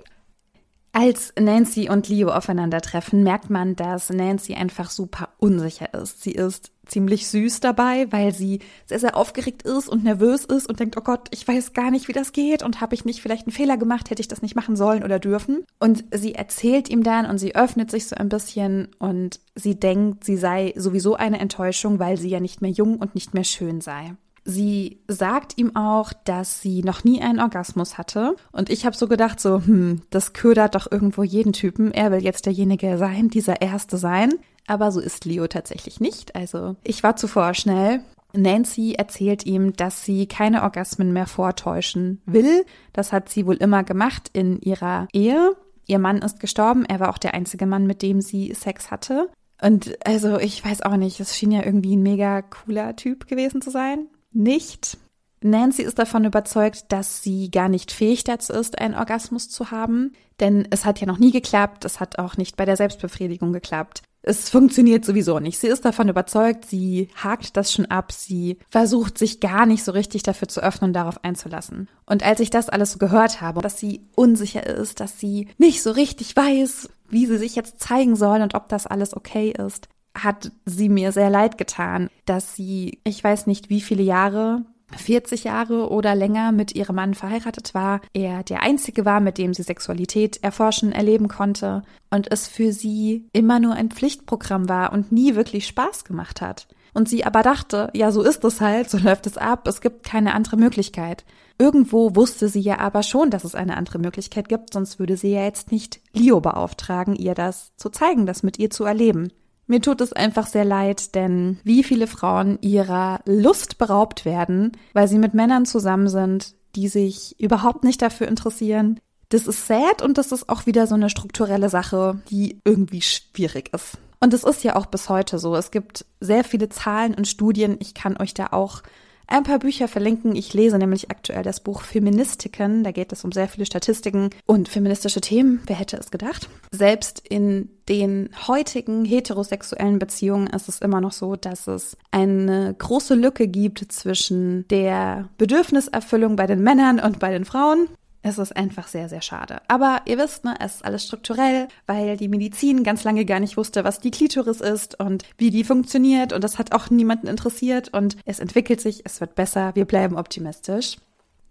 Als 0.91 1.31
Nancy 1.39 1.87
und 1.87 2.09
Leo 2.09 2.29
aufeinandertreffen, 2.29 3.21
merkt 3.21 3.51
man, 3.51 3.75
dass 3.75 4.09
Nancy 4.09 4.55
einfach 4.55 4.89
super 4.89 5.29
unsicher 5.37 5.93
ist. 5.93 6.23
Sie 6.23 6.31
ist 6.31 6.71
ziemlich 6.87 7.27
süß 7.27 7.59
dabei, 7.59 8.11
weil 8.11 8.33
sie 8.33 8.59
sehr, 8.85 8.99
sehr 8.99 9.15
aufgeregt 9.15 9.63
ist 9.63 9.87
und 9.89 10.03
nervös 10.03 10.45
ist 10.45 10.67
und 10.67 10.79
denkt, 10.79 10.97
oh 10.97 11.01
Gott, 11.01 11.27
ich 11.31 11.47
weiß 11.47 11.73
gar 11.73 11.91
nicht, 11.91 12.07
wie 12.07 12.13
das 12.13 12.31
geht 12.31 12.63
und 12.63 12.81
habe 12.81 12.95
ich 12.95 13.05
nicht 13.05 13.21
vielleicht 13.21 13.47
einen 13.47 13.53
Fehler 13.53 13.77
gemacht, 13.77 14.09
hätte 14.09 14.21
ich 14.21 14.27
das 14.27 14.41
nicht 14.41 14.55
machen 14.55 14.75
sollen 14.75 15.03
oder 15.03 15.19
dürfen. 15.19 15.63
Und 15.79 16.05
sie 16.13 16.35
erzählt 16.35 16.89
ihm 16.89 17.03
dann 17.03 17.25
und 17.25 17.37
sie 17.37 17.55
öffnet 17.55 17.91
sich 17.91 18.07
so 18.07 18.15
ein 18.15 18.29
bisschen 18.29 18.89
und 18.99 19.39
sie 19.55 19.79
denkt, 19.79 20.23
sie 20.23 20.37
sei 20.37 20.73
sowieso 20.75 21.15
eine 21.15 21.39
Enttäuschung, 21.39 21.99
weil 21.99 22.17
sie 22.17 22.29
ja 22.29 22.39
nicht 22.39 22.61
mehr 22.61 22.71
jung 22.71 22.97
und 22.97 23.15
nicht 23.15 23.33
mehr 23.33 23.43
schön 23.43 23.81
sei. 23.81 24.15
Sie 24.49 25.01
sagt 25.09 25.57
ihm 25.57 25.75
auch, 25.75 26.13
dass 26.23 26.61
sie 26.61 26.81
noch 26.81 27.03
nie 27.03 27.21
einen 27.21 27.41
Orgasmus 27.41 27.97
hatte. 27.97 28.37
Und 28.53 28.69
ich 28.69 28.85
habe 28.85 28.95
so 28.95 29.09
gedacht, 29.09 29.41
so, 29.41 29.61
hm, 29.61 30.03
das 30.09 30.31
ködert 30.31 30.75
doch 30.75 30.89
irgendwo 30.89 31.23
jeden 31.23 31.51
Typen. 31.51 31.91
Er 31.91 32.13
will 32.13 32.23
jetzt 32.23 32.45
derjenige 32.45 32.97
sein, 32.97 33.27
dieser 33.27 33.61
Erste 33.61 33.97
sein. 33.97 34.35
Aber 34.67 34.91
so 34.91 34.99
ist 34.99 35.25
Leo 35.25 35.47
tatsächlich 35.47 35.99
nicht. 35.99 36.35
Also 36.35 36.75
ich 36.83 37.03
war 37.03 37.15
zuvor 37.15 37.53
schnell. 37.53 38.01
Nancy 38.33 38.93
erzählt 38.93 39.45
ihm, 39.45 39.73
dass 39.73 40.03
sie 40.03 40.27
keine 40.27 40.63
Orgasmen 40.63 41.13
mehr 41.13 41.27
vortäuschen 41.27 42.21
will. 42.25 42.65
Das 42.93 43.13
hat 43.13 43.29
sie 43.29 43.47
wohl 43.47 43.55
immer 43.55 43.83
gemacht 43.83 44.29
in 44.33 44.59
ihrer 44.59 45.07
Ehe. 45.13 45.55
Ihr 45.87 45.99
Mann 45.99 46.17
ist 46.17 46.39
gestorben. 46.39 46.85
Er 46.85 46.99
war 46.99 47.09
auch 47.09 47.17
der 47.17 47.33
einzige 47.33 47.65
Mann, 47.65 47.87
mit 47.87 48.01
dem 48.01 48.21
sie 48.21 48.53
Sex 48.53 48.91
hatte. 48.91 49.29
Und 49.61 49.97
also 50.05 50.37
ich 50.37 50.63
weiß 50.63 50.83
auch 50.83 50.97
nicht, 50.97 51.19
es 51.19 51.35
schien 51.35 51.51
ja 51.51 51.65
irgendwie 51.65 51.95
ein 51.95 52.03
mega 52.03 52.41
cooler 52.43 52.95
Typ 52.95 53.27
gewesen 53.27 53.61
zu 53.61 53.71
sein 53.71 54.07
nicht. 54.37 54.97
Nancy 55.41 55.83
ist 55.83 55.99
davon 55.99 56.25
überzeugt, 56.25 56.85
dass 56.89 57.21
sie 57.21 57.51
gar 57.51 57.69
nicht 57.69 57.91
fähig 57.91 58.23
dazu 58.23 58.53
ist, 58.53 58.79
einen 58.79 58.95
Orgasmus 58.95 59.49
zu 59.49 59.69
haben, 59.71 60.13
denn 60.39 60.67
es 60.71 60.85
hat 60.85 60.99
ja 60.99 61.05
noch 61.05 61.19
nie 61.19 61.31
geklappt, 61.31 61.85
es 61.85 61.99
hat 61.99 62.17
auch 62.17 62.37
nicht 62.37 62.57
bei 62.57 62.65
der 62.65 62.77
Selbstbefriedigung 62.77 63.53
geklappt. 63.53 64.01
Es 64.27 64.49
funktioniert 64.49 65.05
sowieso 65.05 65.39
nicht. 65.39 65.57
Sie 65.57 65.67
ist 65.67 65.85
davon 65.85 66.09
überzeugt, 66.09 66.65
sie 66.65 67.07
hakt 67.15 67.55
das 67.55 67.71
schon 67.71 67.85
ab, 67.85 68.11
sie 68.11 68.57
versucht 68.69 69.17
sich 69.17 69.39
gar 69.39 69.65
nicht 69.65 69.85
so 69.85 69.93
richtig 69.93 70.21
dafür 70.21 70.49
zu 70.49 70.61
öffnen 70.61 70.89
und 70.89 70.93
darauf 70.93 71.23
einzulassen. 71.23 71.87
Und 72.05 72.25
als 72.25 72.41
ich 72.41 72.49
das 72.49 72.67
alles 72.67 72.91
so 72.91 72.99
gehört 72.99 73.39
habe, 73.39 73.61
dass 73.61 73.79
sie 73.79 74.01
unsicher 74.15 74.65
ist, 74.65 74.99
dass 74.99 75.17
sie 75.17 75.47
nicht 75.57 75.81
so 75.81 75.91
richtig 75.91 76.35
weiß, 76.35 76.89
wie 77.09 77.25
sie 77.25 77.37
sich 77.37 77.55
jetzt 77.55 77.79
zeigen 77.79 78.17
soll 78.17 78.41
und 78.41 78.53
ob 78.53 78.67
das 78.67 78.85
alles 78.85 79.15
okay 79.15 79.51
ist, 79.57 79.87
hat 80.13 80.51
sie 80.65 80.89
mir 80.89 81.13
sehr 81.13 81.29
leid 81.29 81.57
getan, 81.57 82.09
dass 82.25 82.53
sie, 82.53 82.99
ich 83.05 83.23
weiß 83.23 83.47
nicht 83.47 83.69
wie 83.69 83.81
viele 83.81 84.03
Jahre, 84.03 84.65
40 84.95 85.43
Jahre 85.43 85.89
oder 85.89 86.15
länger 86.15 86.51
mit 86.51 86.73
ihrem 86.75 86.95
Mann 86.95 87.13
verheiratet 87.13 87.73
war, 87.73 88.01
er 88.13 88.43
der 88.43 88.63
einzige 88.63 89.05
war, 89.05 89.19
mit 89.19 89.37
dem 89.37 89.53
sie 89.53 89.63
Sexualität 89.63 90.43
erforschen, 90.43 90.91
erleben 90.91 91.27
konnte 91.27 91.83
und 92.09 92.31
es 92.31 92.47
für 92.47 92.71
sie 92.71 93.27
immer 93.33 93.59
nur 93.59 93.73
ein 93.73 93.91
Pflichtprogramm 93.91 94.69
war 94.69 94.93
und 94.93 95.11
nie 95.11 95.35
wirklich 95.35 95.67
Spaß 95.67 96.05
gemacht 96.05 96.41
hat. 96.41 96.67
Und 96.93 97.09
sie 97.09 97.25
aber 97.25 97.43
dachte, 97.43 97.91
ja, 97.93 98.11
so 98.11 98.23
ist 98.23 98.43
es 98.43 98.61
halt, 98.61 98.89
so 98.89 98.97
läuft 98.97 99.27
es 99.27 99.37
ab, 99.37 99.67
es 99.67 99.81
gibt 99.81 100.03
keine 100.03 100.33
andere 100.33 100.57
Möglichkeit. 100.57 101.25
Irgendwo 101.59 102.15
wusste 102.15 102.49
sie 102.49 102.61
ja 102.61 102.79
aber 102.79 103.03
schon, 103.03 103.29
dass 103.29 103.43
es 103.43 103.55
eine 103.55 103.77
andere 103.77 103.99
Möglichkeit 103.99 104.47
gibt, 104.47 104.73
sonst 104.73 104.99
würde 104.99 105.17
sie 105.17 105.31
ja 105.31 105.43
jetzt 105.43 105.71
nicht 105.71 105.99
Leo 106.13 106.39
beauftragen, 106.39 107.15
ihr 107.15 107.35
das 107.35 107.71
zu 107.77 107.89
zeigen, 107.89 108.25
das 108.25 108.41
mit 108.41 108.57
ihr 108.57 108.69
zu 108.69 108.83
erleben. 108.83 109.31
Mir 109.67 109.81
tut 109.81 109.99
es 109.99 110.13
einfach 110.13 110.47
sehr 110.47 110.65
leid, 110.65 111.13
denn 111.13 111.59
wie 111.63 111.83
viele 111.83 112.07
Frauen 112.07 112.57
ihrer 112.61 113.19
Lust 113.25 113.77
beraubt 113.77 114.23
werden, 114.23 114.71
weil 114.93 115.09
sie 115.09 115.19
mit 115.19 115.33
Männern 115.33 115.65
zusammen 115.65 116.07
sind, 116.07 116.55
die 116.75 116.87
sich 116.87 117.35
überhaupt 117.39 117.83
nicht 117.83 118.01
dafür 118.01 118.27
interessieren. 118.27 118.99
Das 119.29 119.45
ist 119.45 119.67
sad 119.67 120.01
und 120.01 120.17
das 120.17 120.31
ist 120.31 120.47
auch 120.47 120.65
wieder 120.65 120.87
so 120.87 120.95
eine 120.95 121.09
strukturelle 121.09 121.69
Sache, 121.69 122.21
die 122.29 122.61
irgendwie 122.63 123.01
schwierig 123.01 123.73
ist. 123.73 123.97
Und 124.21 124.33
es 124.33 124.45
ist 124.45 124.63
ja 124.63 124.75
auch 124.77 124.85
bis 124.85 125.09
heute 125.09 125.37
so. 125.37 125.55
Es 125.55 125.69
gibt 125.69 126.05
sehr 126.21 126.43
viele 126.43 126.69
Zahlen 126.69 127.13
und 127.13 127.27
Studien. 127.27 127.77
Ich 127.79 127.93
kann 127.93 128.17
euch 128.17 128.33
da 128.33 128.47
auch 128.51 128.81
ein 129.27 129.43
paar 129.43 129.59
Bücher 129.59 129.87
verlinken. 129.87 130.35
Ich 130.35 130.53
lese 130.53 130.77
nämlich 130.77 131.11
aktuell 131.11 131.43
das 131.43 131.59
Buch 131.59 131.81
Feministiken. 131.81 132.83
Da 132.83 132.91
geht 132.91 133.11
es 133.11 133.23
um 133.23 133.31
sehr 133.31 133.47
viele 133.47 133.65
Statistiken 133.65 134.29
und 134.45 134.69
feministische 134.69 135.21
Themen. 135.21 135.61
Wer 135.67 135.75
hätte 135.75 135.97
es 135.97 136.11
gedacht? 136.11 136.49
Selbst 136.71 137.21
in 137.27 137.69
den 137.89 138.29
heutigen 138.47 139.05
heterosexuellen 139.05 139.99
Beziehungen 139.99 140.47
ist 140.47 140.69
es 140.69 140.79
immer 140.79 141.01
noch 141.01 141.11
so, 141.11 141.35
dass 141.35 141.67
es 141.67 141.97
eine 142.11 142.75
große 142.77 143.15
Lücke 143.15 143.47
gibt 143.47 143.91
zwischen 143.91 144.67
der 144.69 145.29
Bedürfniserfüllung 145.37 146.35
bei 146.35 146.47
den 146.47 146.61
Männern 146.61 146.99
und 146.99 147.19
bei 147.19 147.31
den 147.31 147.45
Frauen. 147.45 147.87
Es 148.27 148.37
ist 148.37 148.57
einfach 148.57 148.89
sehr, 148.89 149.07
sehr 149.07 149.21
schade. 149.21 149.61
Aber 149.69 150.01
ihr 150.03 150.17
wisst, 150.17 150.43
ne, 150.43 150.55
es 150.59 150.75
ist 150.75 150.85
alles 150.85 151.05
strukturell, 151.05 151.69
weil 151.85 152.17
die 152.17 152.27
Medizin 152.27 152.83
ganz 152.83 153.05
lange 153.05 153.23
gar 153.23 153.39
nicht 153.39 153.55
wusste, 153.55 153.85
was 153.85 153.99
die 153.99 154.11
Klitoris 154.11 154.59
ist 154.59 154.99
und 154.99 155.23
wie 155.37 155.49
die 155.49 155.63
funktioniert. 155.63 156.33
Und 156.33 156.43
das 156.43 156.59
hat 156.59 156.73
auch 156.73 156.89
niemanden 156.89 157.27
interessiert. 157.27 157.93
Und 157.93 158.17
es 158.25 158.39
entwickelt 158.39 158.81
sich, 158.81 159.03
es 159.05 159.21
wird 159.21 159.35
besser. 159.35 159.71
Wir 159.75 159.85
bleiben 159.85 160.17
optimistisch. 160.17 160.97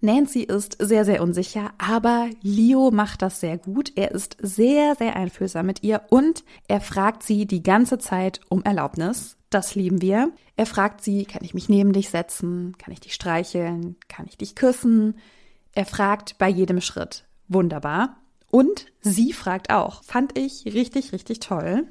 Nancy 0.02 0.42
ist 0.42 0.76
sehr, 0.78 1.06
sehr 1.06 1.23
unsicher, 1.23 1.73
aber 1.78 2.28
Leo 2.42 2.90
macht 2.90 3.23
das 3.23 3.40
sehr 3.40 3.56
gut. 3.56 3.92
Er 3.97 4.11
ist 4.11 4.37
sehr, 4.42 4.97
sehr 4.97 5.16
einfühlsam 5.16 5.64
mit 5.64 5.83
ihr 5.83 6.02
und 6.11 6.45
er 6.68 6.83
fragt 6.83 7.23
sie 7.23 7.47
die 7.47 7.62
ganze 7.62 7.97
Zeit 7.97 8.42
um 8.50 8.62
Erlaubnis. 8.62 9.38
Das 9.49 9.75
lieben 9.75 10.02
wir. 10.02 10.30
Er 10.56 10.66
fragt 10.66 11.02
sie, 11.02 11.25
kann 11.25 11.42
ich 11.42 11.54
mich 11.54 11.71
neben 11.71 11.95
dich 11.95 12.11
setzen? 12.11 12.76
Kann 12.76 12.92
ich 12.92 13.00
dich 13.00 13.14
streicheln? 13.14 13.97
Kann 14.09 14.26
ich 14.28 14.37
dich 14.37 14.54
küssen? 14.54 15.14
Er 15.76 15.85
fragt 15.85 16.38
bei 16.38 16.49
jedem 16.49 16.80
Schritt. 16.80 17.26
Wunderbar. 17.49 18.16
Und 18.50 18.87
sie 19.02 19.35
fragt 19.35 19.71
auch. 19.71 20.02
Fand 20.04 20.37
ich 20.38 20.64
richtig, 20.64 21.12
richtig 21.12 21.38
toll. 21.40 21.87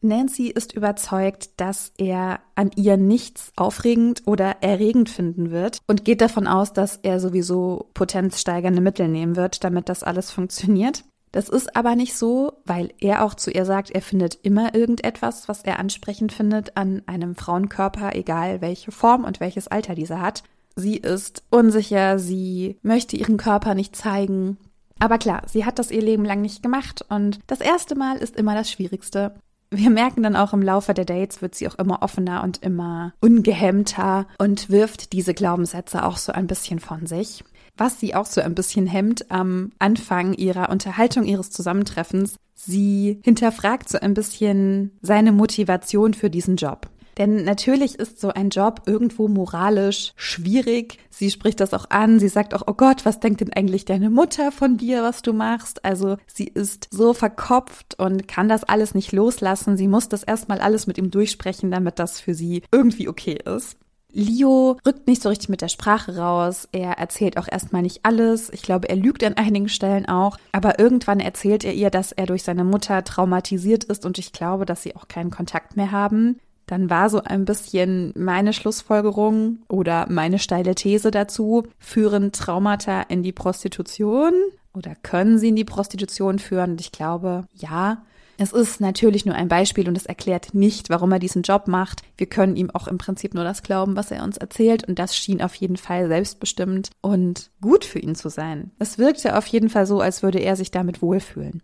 Nancy 0.00 0.48
ist 0.48 0.72
überzeugt, 0.74 1.50
dass 1.56 1.92
er 1.98 2.40
an 2.56 2.72
ihr 2.74 2.96
nichts 2.96 3.52
aufregend 3.54 4.22
oder 4.26 4.56
erregend 4.62 5.08
finden 5.08 5.52
wird 5.52 5.78
und 5.86 6.04
geht 6.04 6.20
davon 6.20 6.48
aus, 6.48 6.72
dass 6.72 6.96
er 6.96 7.20
sowieso 7.20 7.90
potenzsteigernde 7.94 8.80
Mittel 8.80 9.06
nehmen 9.06 9.36
wird, 9.36 9.62
damit 9.62 9.88
das 9.88 10.02
alles 10.02 10.32
funktioniert. 10.32 11.04
Das 11.30 11.48
ist 11.48 11.76
aber 11.76 11.94
nicht 11.94 12.16
so, 12.16 12.54
weil 12.64 12.92
er 12.98 13.24
auch 13.24 13.34
zu 13.34 13.52
ihr 13.52 13.64
sagt, 13.64 13.90
er 13.92 14.02
findet 14.02 14.34
immer 14.42 14.74
irgendetwas, 14.74 15.48
was 15.48 15.62
er 15.62 15.78
ansprechend 15.78 16.32
findet 16.32 16.76
an 16.76 17.02
einem 17.06 17.36
Frauenkörper, 17.36 18.16
egal 18.16 18.60
welche 18.60 18.90
Form 18.90 19.22
und 19.22 19.38
welches 19.38 19.68
Alter 19.68 19.94
dieser 19.94 20.20
hat. 20.20 20.42
Sie 20.78 20.96
ist 20.96 21.42
unsicher, 21.50 22.20
sie 22.20 22.78
möchte 22.82 23.16
ihren 23.16 23.36
Körper 23.36 23.74
nicht 23.74 23.96
zeigen. 23.96 24.58
Aber 25.00 25.18
klar, 25.18 25.42
sie 25.46 25.64
hat 25.64 25.80
das 25.80 25.90
ihr 25.90 26.00
Leben 26.00 26.24
lang 26.24 26.40
nicht 26.40 26.62
gemacht 26.62 27.04
und 27.08 27.40
das 27.48 27.60
erste 27.60 27.96
Mal 27.96 28.18
ist 28.18 28.36
immer 28.36 28.54
das 28.54 28.70
Schwierigste. 28.70 29.34
Wir 29.70 29.90
merken 29.90 30.22
dann 30.22 30.36
auch 30.36 30.52
im 30.52 30.62
Laufe 30.62 30.94
der 30.94 31.04
Dates 31.04 31.42
wird 31.42 31.56
sie 31.56 31.66
auch 31.66 31.74
immer 31.80 32.02
offener 32.02 32.44
und 32.44 32.62
immer 32.62 33.12
ungehemmter 33.20 34.28
und 34.38 34.70
wirft 34.70 35.12
diese 35.12 35.34
Glaubenssätze 35.34 36.04
auch 36.04 36.16
so 36.16 36.30
ein 36.30 36.46
bisschen 36.46 36.78
von 36.78 37.06
sich. 37.06 37.42
Was 37.76 37.98
sie 37.98 38.14
auch 38.14 38.26
so 38.26 38.40
ein 38.40 38.54
bisschen 38.54 38.86
hemmt 38.86 39.32
am 39.32 39.72
Anfang 39.80 40.32
ihrer 40.34 40.70
Unterhaltung 40.70 41.24
ihres 41.24 41.50
Zusammentreffens, 41.50 42.36
sie 42.54 43.20
hinterfragt 43.24 43.88
so 43.88 43.98
ein 43.98 44.14
bisschen 44.14 44.96
seine 45.02 45.32
Motivation 45.32 46.14
für 46.14 46.30
diesen 46.30 46.54
Job. 46.54 46.88
Denn 47.18 47.42
natürlich 47.44 47.98
ist 47.98 48.20
so 48.20 48.28
ein 48.28 48.50
Job 48.50 48.82
irgendwo 48.86 49.26
moralisch 49.26 50.12
schwierig. 50.16 50.98
Sie 51.10 51.30
spricht 51.30 51.58
das 51.58 51.74
auch 51.74 51.90
an. 51.90 52.20
Sie 52.20 52.28
sagt 52.28 52.54
auch, 52.54 52.62
oh 52.66 52.74
Gott, 52.74 53.04
was 53.04 53.18
denkt 53.18 53.40
denn 53.40 53.52
eigentlich 53.52 53.84
deine 53.84 54.08
Mutter 54.08 54.52
von 54.52 54.76
dir, 54.76 55.02
was 55.02 55.22
du 55.22 55.32
machst? 55.32 55.84
Also 55.84 56.16
sie 56.26 56.46
ist 56.46 56.88
so 56.92 57.12
verkopft 57.12 57.98
und 57.98 58.28
kann 58.28 58.48
das 58.48 58.62
alles 58.62 58.94
nicht 58.94 59.10
loslassen. 59.10 59.76
Sie 59.76 59.88
muss 59.88 60.08
das 60.08 60.22
erstmal 60.22 60.60
alles 60.60 60.86
mit 60.86 60.96
ihm 60.96 61.10
durchsprechen, 61.10 61.72
damit 61.72 61.98
das 61.98 62.20
für 62.20 62.34
sie 62.34 62.62
irgendwie 62.70 63.08
okay 63.08 63.38
ist. 63.44 63.76
Leo 64.10 64.78
rückt 64.86 65.06
nicht 65.06 65.20
so 65.20 65.28
richtig 65.28 65.50
mit 65.50 65.60
der 65.60 65.68
Sprache 65.68 66.16
raus. 66.16 66.66
Er 66.72 66.92
erzählt 66.92 67.36
auch 67.36 67.46
erstmal 67.50 67.82
nicht 67.82 68.00
alles. 68.04 68.48
Ich 68.50 68.62
glaube, 68.62 68.88
er 68.88 68.96
lügt 68.96 69.22
an 69.22 69.34
einigen 69.34 69.68
Stellen 69.68 70.08
auch. 70.08 70.38
Aber 70.52 70.78
irgendwann 70.78 71.20
erzählt 71.20 71.64
er 71.64 71.74
ihr, 71.74 71.90
dass 71.90 72.12
er 72.12 72.26
durch 72.26 72.42
seine 72.42 72.64
Mutter 72.64 73.04
traumatisiert 73.04 73.84
ist 73.84 74.06
und 74.06 74.18
ich 74.18 74.32
glaube, 74.32 74.64
dass 74.64 74.82
sie 74.82 74.96
auch 74.96 75.08
keinen 75.08 75.30
Kontakt 75.30 75.76
mehr 75.76 75.90
haben 75.90 76.38
dann 76.68 76.90
war 76.90 77.10
so 77.10 77.22
ein 77.22 77.44
bisschen 77.44 78.12
meine 78.14 78.52
Schlussfolgerung 78.52 79.58
oder 79.68 80.06
meine 80.08 80.38
steile 80.38 80.74
These 80.74 81.10
dazu, 81.10 81.66
führen 81.78 82.30
Traumata 82.30 83.02
in 83.02 83.22
die 83.22 83.32
Prostitution 83.32 84.32
oder 84.74 84.94
können 85.02 85.38
sie 85.38 85.48
in 85.48 85.56
die 85.56 85.64
Prostitution 85.64 86.38
führen? 86.38 86.72
Und 86.72 86.80
ich 86.80 86.92
glaube, 86.92 87.46
ja. 87.54 88.04
Es 88.40 88.52
ist 88.52 88.80
natürlich 88.80 89.26
nur 89.26 89.34
ein 89.34 89.48
Beispiel 89.48 89.88
und 89.88 89.96
es 89.96 90.06
erklärt 90.06 90.54
nicht, 90.54 90.90
warum 90.90 91.10
er 91.10 91.18
diesen 91.18 91.42
Job 91.42 91.66
macht. 91.66 92.02
Wir 92.16 92.28
können 92.28 92.54
ihm 92.54 92.70
auch 92.70 92.86
im 92.86 92.96
Prinzip 92.96 93.34
nur 93.34 93.42
das 93.42 93.64
glauben, 93.64 93.96
was 93.96 94.12
er 94.12 94.22
uns 94.22 94.36
erzählt 94.36 94.86
und 94.86 95.00
das 95.00 95.16
schien 95.16 95.42
auf 95.42 95.56
jeden 95.56 95.76
Fall 95.76 96.06
selbstbestimmt 96.06 96.90
und 97.00 97.50
gut 97.60 97.84
für 97.84 97.98
ihn 97.98 98.14
zu 98.14 98.28
sein. 98.28 98.70
Es 98.78 98.96
wirkte 98.96 99.36
auf 99.36 99.46
jeden 99.48 99.70
Fall 99.70 99.86
so, 99.86 100.00
als 100.00 100.22
würde 100.22 100.38
er 100.38 100.54
sich 100.54 100.70
damit 100.70 101.02
wohlfühlen. 101.02 101.62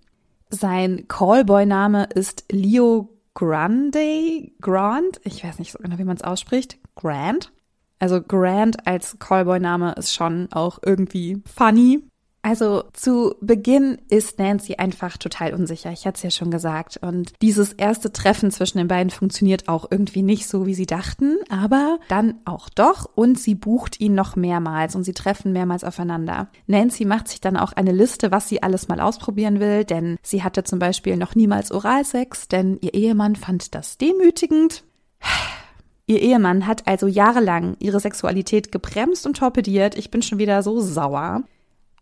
Sein 0.50 1.06
Callboy-Name 1.06 2.08
ist 2.14 2.44
Leo 2.50 3.13
Grande, 3.34 4.52
Grand, 4.60 5.20
ich 5.24 5.44
weiß 5.44 5.58
nicht 5.58 5.72
so 5.72 5.78
genau, 5.78 5.98
wie 5.98 6.04
man 6.04 6.16
es 6.16 6.22
ausspricht, 6.22 6.78
Grand. 6.94 7.52
Also 7.98 8.22
Grand 8.22 8.86
als 8.86 9.18
Callboy-Name 9.18 9.94
ist 9.96 10.14
schon 10.14 10.48
auch 10.52 10.78
irgendwie 10.84 11.42
funny. 11.44 12.04
Also 12.44 12.84
zu 12.92 13.36
Beginn 13.40 13.96
ist 14.10 14.38
Nancy 14.38 14.74
einfach 14.74 15.16
total 15.16 15.54
unsicher. 15.54 15.90
Ich 15.92 16.06
hatte 16.06 16.18
es 16.18 16.22
ja 16.24 16.30
schon 16.30 16.50
gesagt. 16.50 16.98
Und 16.98 17.32
dieses 17.40 17.72
erste 17.72 18.12
Treffen 18.12 18.50
zwischen 18.50 18.76
den 18.76 18.86
beiden 18.86 19.08
funktioniert 19.08 19.66
auch 19.66 19.86
irgendwie 19.90 20.20
nicht 20.20 20.46
so, 20.46 20.66
wie 20.66 20.74
sie 20.74 20.84
dachten, 20.84 21.38
aber 21.48 21.98
dann 22.08 22.34
auch 22.44 22.68
doch. 22.68 23.08
Und 23.14 23.40
sie 23.40 23.54
bucht 23.54 23.98
ihn 23.98 24.14
noch 24.14 24.36
mehrmals 24.36 24.94
und 24.94 25.04
sie 25.04 25.14
treffen 25.14 25.54
mehrmals 25.54 25.84
aufeinander. 25.84 26.48
Nancy 26.66 27.06
macht 27.06 27.28
sich 27.28 27.40
dann 27.40 27.56
auch 27.56 27.72
eine 27.72 27.92
Liste, 27.92 28.30
was 28.30 28.46
sie 28.46 28.62
alles 28.62 28.88
mal 28.88 29.00
ausprobieren 29.00 29.58
will, 29.58 29.84
denn 29.84 30.18
sie 30.22 30.42
hatte 30.42 30.64
zum 30.64 30.78
Beispiel 30.78 31.16
noch 31.16 31.34
niemals 31.34 31.72
Oralsex, 31.72 32.48
denn 32.48 32.76
ihr 32.82 32.92
Ehemann 32.92 33.36
fand 33.36 33.74
das 33.74 33.96
demütigend. 33.96 34.84
Ihr 36.06 36.20
Ehemann 36.20 36.66
hat 36.66 36.86
also 36.86 37.06
jahrelang 37.06 37.76
ihre 37.78 38.00
Sexualität 38.00 38.70
gebremst 38.70 39.26
und 39.26 39.38
torpediert. 39.38 39.96
Ich 39.96 40.10
bin 40.10 40.20
schon 40.20 40.38
wieder 40.38 40.62
so 40.62 40.78
sauer. 40.82 41.44